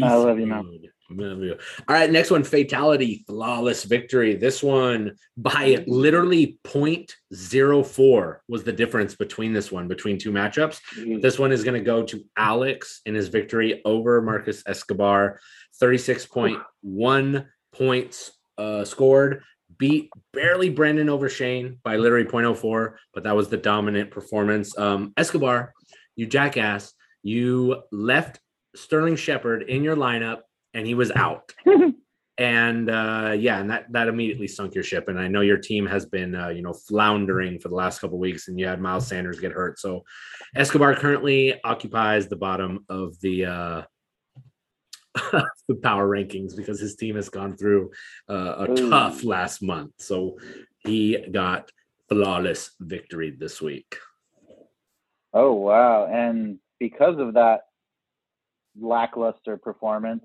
[0.03, 0.64] I love you, man.
[1.11, 1.21] Mode.
[1.21, 1.59] Love you.
[1.89, 4.37] All right, next one, fatality, flawless victory.
[4.37, 10.81] This one by literally 0.04 was the difference between this one, between two matchups.
[11.21, 15.41] This one is going to go to Alex in his victory over Marcus Escobar.
[15.83, 19.43] 36.1 points uh, scored.
[19.79, 24.77] Beat barely Brandon over Shane by literally 0.04, but that was the dominant performance.
[24.77, 25.73] Um, Escobar,
[26.17, 26.93] you jackass,
[27.23, 28.41] you left
[28.77, 30.41] Sterling Shepard in your lineup
[30.75, 31.53] and he was out.
[32.39, 35.09] and uh, yeah, and that that immediately sunk your ship.
[35.09, 38.18] And I know your team has been uh, you know floundering for the last couple
[38.18, 39.79] weeks, and you had Miles Sanders get hurt.
[39.79, 40.05] So
[40.55, 43.83] Escobar currently occupies the bottom of the uh,
[45.68, 47.91] the power rankings because his team has gone through
[48.29, 48.91] uh, a Ooh.
[48.91, 49.93] tough last month.
[49.99, 50.39] So
[50.79, 51.71] he got
[52.09, 53.97] flawless victory this week.
[55.33, 56.07] Oh wow!
[56.07, 57.62] And because of that
[58.81, 60.25] lackluster performance,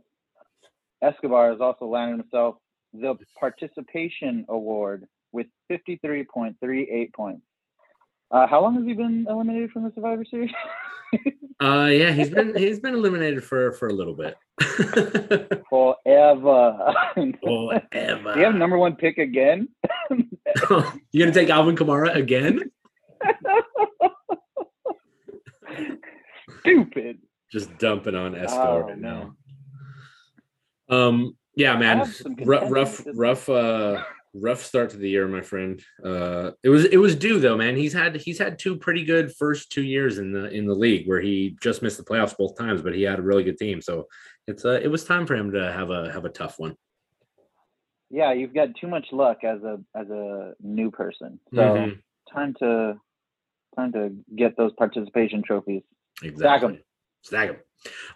[1.02, 2.56] Escobar has also landed himself
[2.94, 7.42] the participation award with 53.38 points.
[8.32, 10.52] Uh, how long has he been eliminated from the Survivor Series?
[11.62, 14.36] Uh, yeah, he's been he's been eliminated for for a little bit.
[15.70, 16.94] Forever.
[17.42, 18.34] Forever.
[18.34, 19.70] Do you have number one pick again?
[20.10, 22.70] You're gonna take Alvin Kamara again?
[26.60, 27.20] Stupid.
[27.52, 29.36] Just dumping on Escobar Oh, right now.
[30.90, 35.82] Um, yeah, man, some rough, rough, rough, uh, rough start to the year, my friend.
[36.04, 37.76] Uh, it was it was due though, man.
[37.78, 41.08] He's had he's had two pretty good first two years in the in the league
[41.08, 43.82] where he just missed the playoffs both times, but he had a really good team.
[43.82, 44.08] So
[44.48, 46.76] it's uh, it was time for him to have a have a tough one.
[48.10, 51.40] Yeah, you've got too much luck as a as a new person.
[51.54, 53.00] So Mhm, time to
[53.76, 55.84] time to get those participation trophies.
[56.22, 56.84] exactly.
[57.24, 57.58] Stack 'em.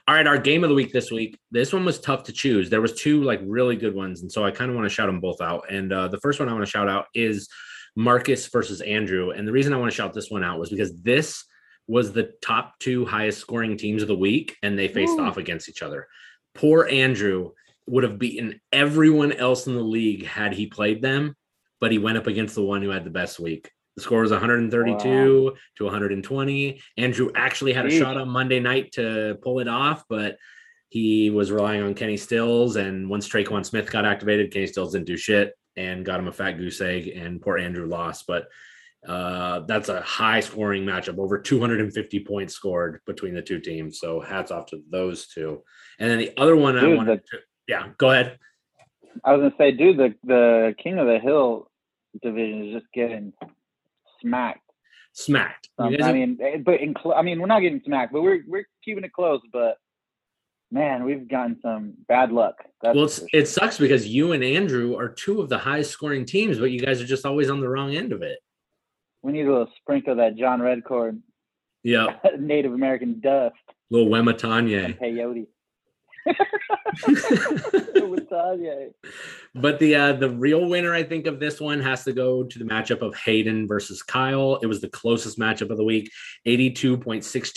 [0.07, 1.37] All right, our game of the week this week.
[1.51, 2.69] This one was tough to choose.
[2.69, 5.07] There was two like really good ones, and so I kind of want to shout
[5.07, 5.71] them both out.
[5.71, 7.47] And uh, the first one I want to shout out is
[7.95, 9.31] Marcus versus Andrew.
[9.31, 11.45] And the reason I want to shout this one out was because this
[11.87, 15.21] was the top two highest scoring teams of the week, and they faced Ooh.
[15.21, 16.07] off against each other.
[16.55, 17.51] Poor Andrew
[17.87, 21.35] would have beaten everyone else in the league had he played them,
[21.79, 23.71] but he went up against the one who had the best week.
[23.99, 26.81] The score was 132 to 120.
[26.95, 27.99] Andrew actually had a Jeez.
[27.99, 30.37] shot on Monday night to pull it off, but
[30.87, 32.77] he was relying on Kenny Stills.
[32.77, 36.31] And once Tre'Quan Smith got activated, Kenny Stills didn't do shit and got him a
[36.31, 38.25] fat goose egg, and poor Andrew lost.
[38.25, 38.47] But
[39.05, 43.99] uh, that's a high scoring matchup, over 250 points scored between the two teams.
[43.99, 45.61] So hats off to those two.
[45.99, 48.39] And then the other one I Dude, wanted to, yeah, go ahead.
[49.25, 51.69] I was gonna say, dude, the the King of the Hill
[52.21, 53.33] division is just getting
[54.21, 54.61] smacked.
[55.13, 55.69] Smacked.
[55.77, 58.41] Um, I mean, eh, but in cl- I mean, we're not getting smacked, but we're
[58.47, 59.41] we're keeping it close.
[59.51, 59.77] But
[60.71, 62.55] man, we've gotten some bad luck.
[62.81, 63.27] That's well, it's, sure.
[63.33, 66.79] it sucks because you and Andrew are two of the highest scoring teams, but you
[66.79, 68.39] guys are just always on the wrong end of it.
[69.23, 71.21] we need a little sprinkle of that John Redcorn
[71.83, 73.55] Yeah, Native American dust
[73.89, 74.97] little and Wematanye.
[76.99, 78.29] peyote.
[78.29, 78.93] Wetanya.
[79.55, 82.59] but the uh, the real winner, I think, of this one has to go to
[82.59, 84.59] the matchup of Hayden versus Kyle.
[84.61, 86.11] It was the closest matchup of the week,
[86.47, 87.53] 82.62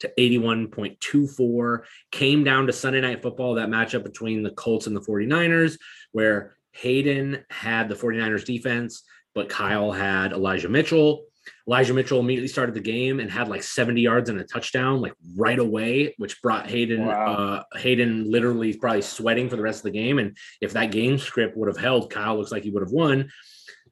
[0.00, 1.84] to 81.24.
[2.10, 5.78] Came down to Sunday Night Football, that matchup between the Colts and the 49ers,
[6.12, 9.02] where Hayden had the 49ers defense,
[9.34, 11.24] but Kyle had Elijah Mitchell.
[11.66, 15.14] Elijah Mitchell immediately started the game and had like 70 yards and a touchdown, like
[15.36, 17.06] right away, which brought Hayden.
[17.06, 17.34] Wow.
[17.72, 20.18] Uh, Hayden literally probably sweating for the rest of the game.
[20.18, 23.30] And if that game script would have held, Kyle looks like he would have won.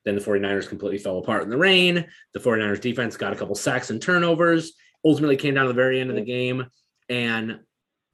[0.04, 2.06] Then the 49ers completely fell apart in the rain.
[2.32, 4.72] The 49ers defense got a couple sacks and turnovers.
[5.04, 6.66] Ultimately came down to the very end of the game.
[7.08, 7.60] And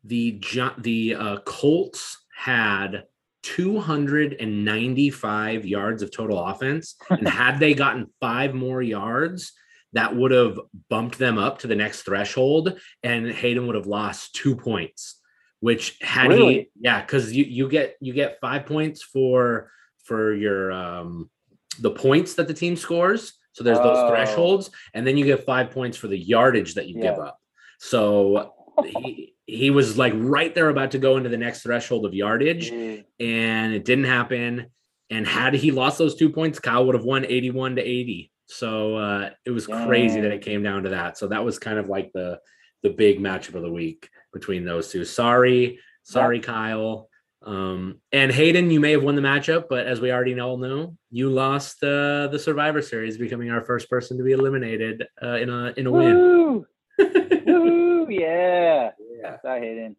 [0.04, 0.42] the
[0.78, 3.04] the uh, Colts had
[3.44, 6.96] 295 yards of total offense.
[7.10, 9.52] and had they gotten five more yards,
[9.92, 10.58] that would have
[10.90, 15.20] bumped them up to the next threshold, and Hayden would have lost two points.
[15.60, 16.54] Which had Really?
[16.54, 19.70] he, yeah, because you you get you get five points for
[20.04, 21.30] for your um
[21.78, 23.32] the points that the team scores.
[23.52, 24.08] So there's those Oh.
[24.08, 27.38] thresholds, and then you get five points for the yardage that you give up.
[27.78, 28.52] So
[28.84, 32.70] he he was like right there about to go into the next threshold of yardage,
[32.70, 33.04] Jeez.
[33.20, 34.66] and it didn't happen.
[35.10, 38.30] And had he lost those two points, Kyle would have won 81 to 80.
[38.46, 41.18] So uh, it was crazy that it came down to that.
[41.18, 42.40] So that was kind of like the
[42.82, 45.04] the big matchup of the week between those two.
[45.04, 47.08] Sorry, sorry, Kyle.
[47.42, 50.96] Um, and Hayden, you may have won the matchup, but as we already all know,
[51.10, 55.50] you lost uh, the Survivor Series, becoming our first person to be eliminated uh, in
[55.50, 56.14] a in a win.
[56.14, 56.66] Woo!
[57.46, 58.08] Woo!
[58.10, 58.90] Yeah.
[59.24, 59.96] Yeah, I hate it.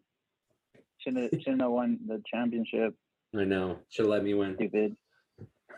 [0.98, 2.94] Shouldn't have, shouldn't have won the championship.
[3.36, 3.78] I know.
[3.90, 4.54] Should let me win.
[4.56, 4.96] Stupid.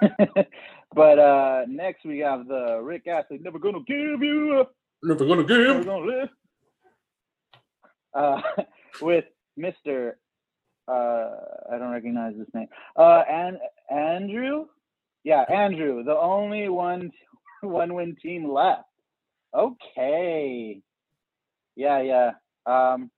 [0.95, 3.39] but uh next we have the Rick Astley.
[3.39, 4.73] Never gonna give you up.
[5.03, 5.59] Never gonna give.
[5.59, 6.29] Never gonna live.
[8.15, 8.41] Uh,
[9.03, 9.25] with
[9.57, 10.19] Mister.
[10.87, 11.31] Uh,
[11.71, 12.69] I don't recognize this name.
[12.97, 13.59] Uh, and
[13.91, 14.67] Andrew.
[15.25, 17.11] Yeah, Andrew, the only one
[17.63, 18.85] one win team left.
[19.55, 20.81] Okay.
[21.77, 22.31] Yeah, yeah.
[22.67, 23.11] Um,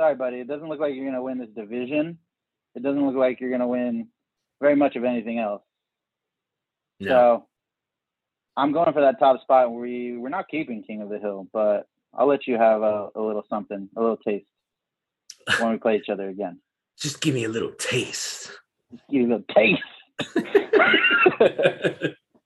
[0.00, 0.40] sorry, buddy.
[0.40, 2.18] It doesn't look like you're gonna win this division.
[2.74, 4.08] It doesn't look like you're gonna win
[4.58, 5.62] very much of anything else.
[7.00, 7.08] No.
[7.08, 7.46] So
[8.56, 9.70] I'm going for that top spot.
[9.72, 13.20] We we're not keeping King of the Hill, but I'll let you have a, a
[13.20, 14.46] little something, a little taste
[15.60, 16.60] when we play each other again.
[16.98, 18.50] Just give me a little taste.
[19.10, 19.82] Give you a little taste.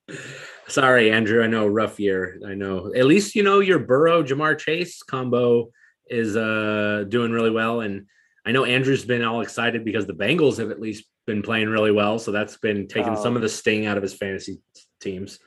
[0.66, 1.44] Sorry, Andrew.
[1.44, 2.40] I know rough year.
[2.44, 2.92] I know.
[2.96, 5.70] At least you know your Burrow Ja'Marr Chase combo
[6.09, 8.07] is uh doing really well, and
[8.46, 11.90] I know Andrew's been all excited because the Bengals have at least been playing really
[11.92, 12.18] well.
[12.18, 14.61] So that's been taking some of the sting out of his fantasy
[15.00, 15.38] teams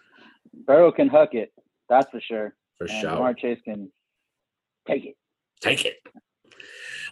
[0.65, 1.51] Burrow can huck it,
[1.89, 2.55] that's for sure.
[2.77, 3.11] for And sure.
[3.11, 3.91] Ja'Marr Chase can
[4.87, 5.15] take it.
[5.61, 5.97] Take it.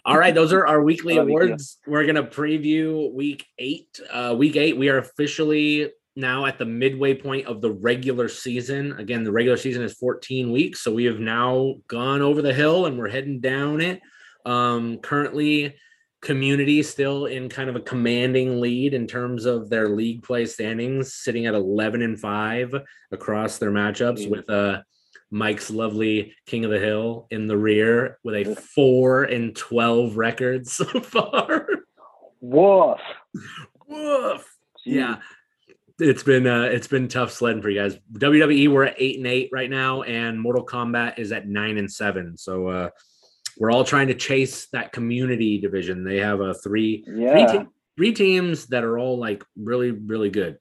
[0.04, 1.46] All right, those are our weekly I love you, Q.
[1.46, 1.78] awards.
[1.86, 4.00] We're gonna preview week eight.
[4.10, 8.92] Uh, week eight, we are officially now at the midway point of the regular season.
[8.98, 12.86] Again, the regular season is 14 weeks, so we have now gone over the hill
[12.86, 14.00] and we're heading down it.
[14.46, 15.76] Um, currently,
[16.22, 21.14] community still in kind of a commanding lead in terms of their league play standings,
[21.14, 22.74] sitting at 11 and five
[23.12, 24.30] across their matchups Jeez.
[24.30, 24.82] with uh
[25.30, 30.66] Mike's lovely King of the Hill in the rear with a four and 12 record
[30.66, 31.66] so far.
[32.40, 33.00] Woof.
[33.88, 34.56] Woof.
[34.86, 34.94] Jeez.
[34.94, 35.16] Yeah.
[35.98, 37.98] It's been uh it's been tough sledding for you guys.
[38.12, 41.90] WWE we're at eight and eight right now, and Mortal Kombat is at nine and
[41.90, 42.36] seven.
[42.36, 42.90] So uh
[43.58, 46.04] we're all trying to chase that community division.
[46.04, 47.66] They have a three three, te-
[47.96, 50.58] three teams that are all like really, really good.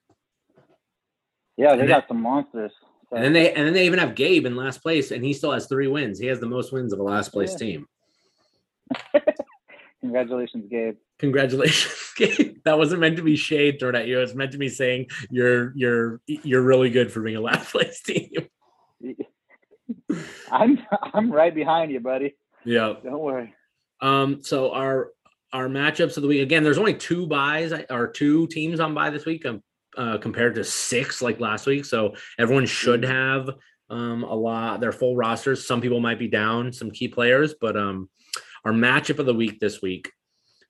[1.57, 2.71] Yeah, And they then- got some monsters.
[3.09, 5.33] So, And then they and then they even have Gabe in last place, and he
[5.33, 6.17] still has three wins.
[6.17, 7.57] He has the most wins of a last place Yeah.
[7.57, 7.88] team.
[10.01, 10.95] congratulations, Gabe.
[11.19, 12.57] Congratulations, Gabe.
[12.66, 14.18] That wasn't meant to be shade thrown at you.
[14.18, 17.72] It was meant to be saying you're you're you're really good for being a last
[17.72, 18.32] place team.
[20.51, 20.80] I'm
[21.13, 22.36] I'm right behind you, buddy.
[22.63, 22.93] Yeah.
[23.03, 23.53] Don't worry.
[24.01, 24.41] Um.
[24.41, 25.11] So our
[25.53, 26.63] our matchups of the week again.
[26.63, 29.61] There's only two buys or two teams on buy this week, um,
[29.95, 31.86] uh, compared to six like last week.
[31.86, 33.49] So everyone should have
[33.91, 35.68] um a lot their full rosters.
[35.68, 38.09] Some people might be down some key players, but um,
[38.66, 40.11] our matchup of the week this week.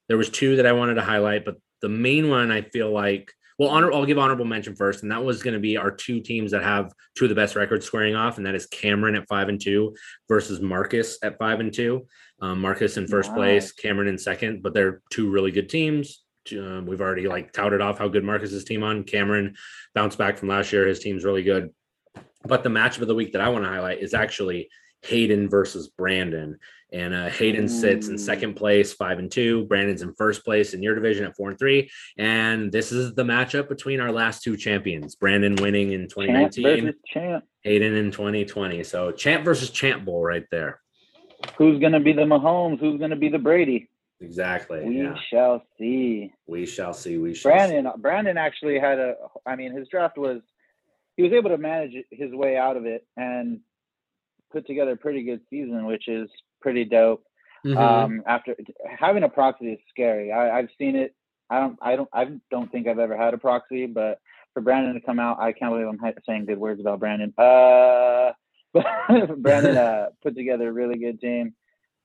[0.08, 3.32] There was two that I wanted to highlight, but the main one I feel like
[3.58, 6.20] well, honor I'll give honorable mention first, and that was going to be our two
[6.20, 9.28] teams that have two of the best records squaring off, and that is Cameron at
[9.30, 9.96] five and two
[10.28, 12.06] versus Marcus at five and two.
[12.42, 13.38] Um, Marcus in first Wow.
[13.38, 16.24] place, Cameron in second, but they're two really good teams.
[16.52, 19.04] Uh, we've already like touted off how good Marcus's team on.
[19.04, 19.56] Cameron
[19.94, 21.70] bounced back from last year; his team's really good.
[22.44, 24.70] But the matchup of the week that I want to highlight is actually
[25.04, 26.60] Hayden versus Brandon.
[26.96, 29.66] And uh, Hayden sits in second place, five and two.
[29.66, 31.92] Brandon's in first place in your division at four and three.
[32.18, 37.00] And this is the matchup between our last two champions Brandon winning in 2019, versus
[37.14, 37.44] champ.
[37.64, 38.82] Hayden in 2020.
[38.86, 40.80] So champ versus champ bowl right there.
[41.58, 42.80] Who's gonna be the Mahomes?
[42.80, 43.90] Who's gonna be the Brady?
[44.22, 44.86] Exactly.
[44.86, 45.16] We yeah.
[45.30, 46.32] shall see.
[46.48, 47.18] We shall see.
[47.18, 47.68] We shall see.
[47.74, 49.16] Brandon Brandon actually had a
[49.46, 50.40] I mean his draft was
[51.18, 53.60] he was able to manage his way out of it and
[54.50, 56.30] put together a pretty good season, which is
[56.66, 57.24] pretty dope.
[57.64, 57.78] Mhm.
[57.78, 58.56] Um, after
[59.00, 60.32] having a proxy is scary.
[60.32, 61.16] I, I've seen it.
[61.48, 61.78] I don't.
[61.80, 62.10] I don't.
[62.12, 64.20] I don't think I've ever had a proxy, but
[64.56, 67.32] for Brandon to come out, I can't believe I'm saying good words about Brandon.
[67.38, 68.32] Uh,
[68.74, 68.86] but
[69.44, 71.54] Brandon uh, put together a really good team,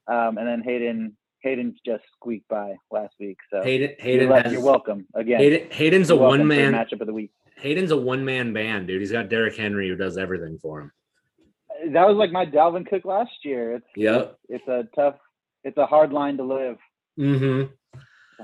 [0.07, 1.17] um, and then Hayden.
[1.43, 5.41] Hayden just squeaked by last week, so Hayden, you're, Hayden has, you're welcome again.
[5.41, 7.31] Hayden, Hayden's a You're welcome one man matchup of the week.
[7.57, 9.01] Hayden's a one man band, dude.
[9.01, 10.93] He's got Derrick Henry who does everything for him.
[11.93, 13.73] That was like my Dalvin Cook last year.
[13.77, 14.37] It's Yep.
[14.49, 15.17] it's a tough,
[15.65, 16.77] it's a hard line to live.
[17.19, 17.73] Mm-hmm.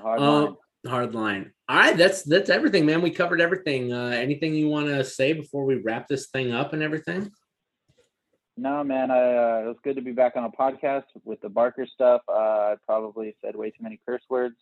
[0.01, 0.57] Hard Uh, line.
[0.87, 1.53] hard line.
[1.69, 3.03] All right, that's that's everything, man.
[3.03, 3.93] We covered everything.
[3.93, 7.31] Uh, anything you want to say before we wrap this thing up and everything?
[8.59, 11.49] No, man, I, uh, it was good to be back on a podcast with the
[11.49, 12.23] Barker stuff.
[12.29, 12.33] Uh,
[12.73, 14.55] I probably said way too many curse words.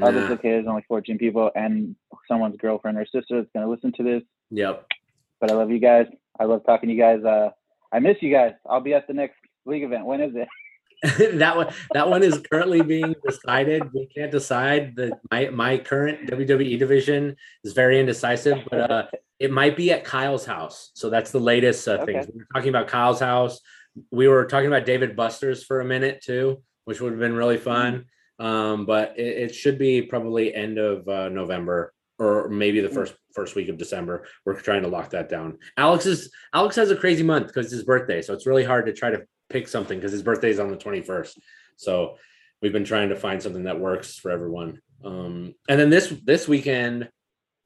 [0.00, 0.34] Uh, that's Nah.
[0.34, 0.50] okay.
[0.50, 1.96] There's only 14 people and
[2.28, 4.22] someone's girlfriend or sister that's going to listen to this.
[4.50, 4.86] Yep.
[5.40, 6.06] But I love you guys.
[6.38, 7.24] I love talking to you guys.
[7.24, 7.50] Uh,
[7.92, 8.52] I miss you guys.
[8.68, 10.04] I'll be at the next league event.
[10.04, 10.48] When is it?
[11.38, 13.84] that one that one is currently being decided.
[13.94, 14.96] We can't decide.
[14.96, 19.06] The my my current WWE division is very indecisive, but uh,
[19.38, 20.90] it might be at Kyle's house.
[20.94, 22.24] So that's the latest uh, things.
[22.24, 22.32] Okay.
[22.34, 23.60] We were talking about Kyle's house.
[24.10, 27.58] We were talking about David Buster's for a minute too, which would have been really
[27.58, 28.06] fun.
[28.40, 33.14] Um, but it, it should be probably end of uh, November or maybe the first
[33.38, 34.26] first week of December.
[34.44, 35.58] We're trying to lock that down.
[35.76, 38.86] Alex is Alex has a crazy month because it's his birthday, so it's really hard
[38.86, 41.38] to try to pick something because his birthday is on the 21st.
[41.76, 42.16] So
[42.60, 44.80] we've been trying to find something that works for everyone.
[45.04, 47.08] Um, and then this this weekend,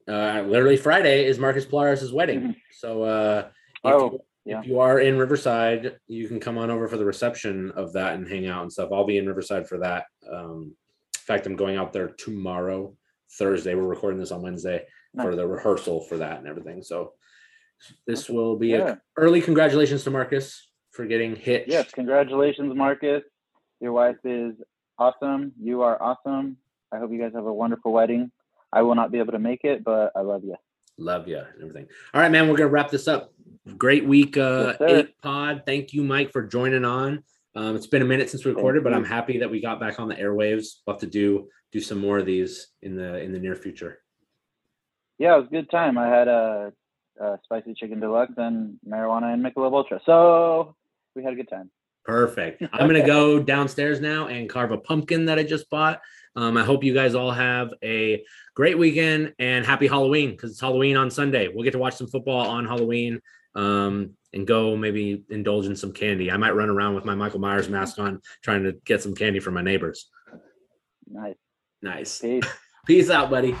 [0.07, 2.41] uh, literally Friday, is Marcus Polaris' wedding.
[2.41, 2.55] Mhm.
[2.71, 4.59] So uh, if, Oh, you, yeah.
[4.59, 8.13] if you are in Riverside, you can come on over for the reception of that
[8.13, 8.91] and hang out and stuff.
[8.93, 10.05] I'll be in Riverside for that.
[10.31, 10.75] Um,
[11.15, 12.95] in fact, I'm going out there tomorrow,
[13.39, 13.73] Thursday.
[13.73, 14.85] We're recording this on Wednesday
[15.21, 16.81] for the rehearsal for that and everything.
[16.83, 17.13] So
[18.07, 18.93] this will be Yeah.
[18.93, 21.67] a early congratulations to Marcus for getting hit.
[21.67, 23.23] Yes, congratulations, Marcus.
[23.79, 24.55] Your wife is
[24.97, 25.51] awesome.
[25.61, 26.57] You are awesome.
[26.91, 28.31] I hope you guys have a wonderful wedding.
[28.71, 30.55] I will not be able to make it, but I love you.
[30.97, 31.87] Love you and everything.
[32.13, 32.47] All right, man.
[32.49, 33.33] We're gonna wrap this up.
[33.77, 35.63] Great week, uh, Yes, eight pod.
[35.65, 37.23] Thank you, Mike, for joining on.
[37.55, 38.93] Um, it's been a minute since we recorded, but.
[38.93, 40.81] I'm happy that we got back on the airwaves.
[40.85, 44.02] We'll have to do do some more of these in the in the near future.
[45.19, 45.97] Yeah, it was a good time.
[45.97, 46.73] I had a,
[47.19, 50.75] a spicy chicken deluxe and marijuana and Michelob Ultra, so
[51.15, 51.69] we had a good time.
[52.05, 52.63] Perfect.
[52.73, 56.01] I'm gonna go downstairs now and carve a pumpkin that I just bought.
[56.35, 58.23] Um, I hope you guys all have a
[58.55, 61.47] great weekend and happy Halloween because it's Halloween on Sunday.
[61.47, 63.21] We'll get to watch some football on Halloween
[63.55, 66.31] um, and go maybe indulge in some candy.
[66.31, 69.39] I might run around with my Michael Myers mask on trying to get some candy
[69.39, 70.09] from my neighbors.
[71.07, 71.35] Nice.
[71.81, 72.19] Nice.
[72.19, 72.45] Peace.
[72.87, 73.55] Peace out, buddy.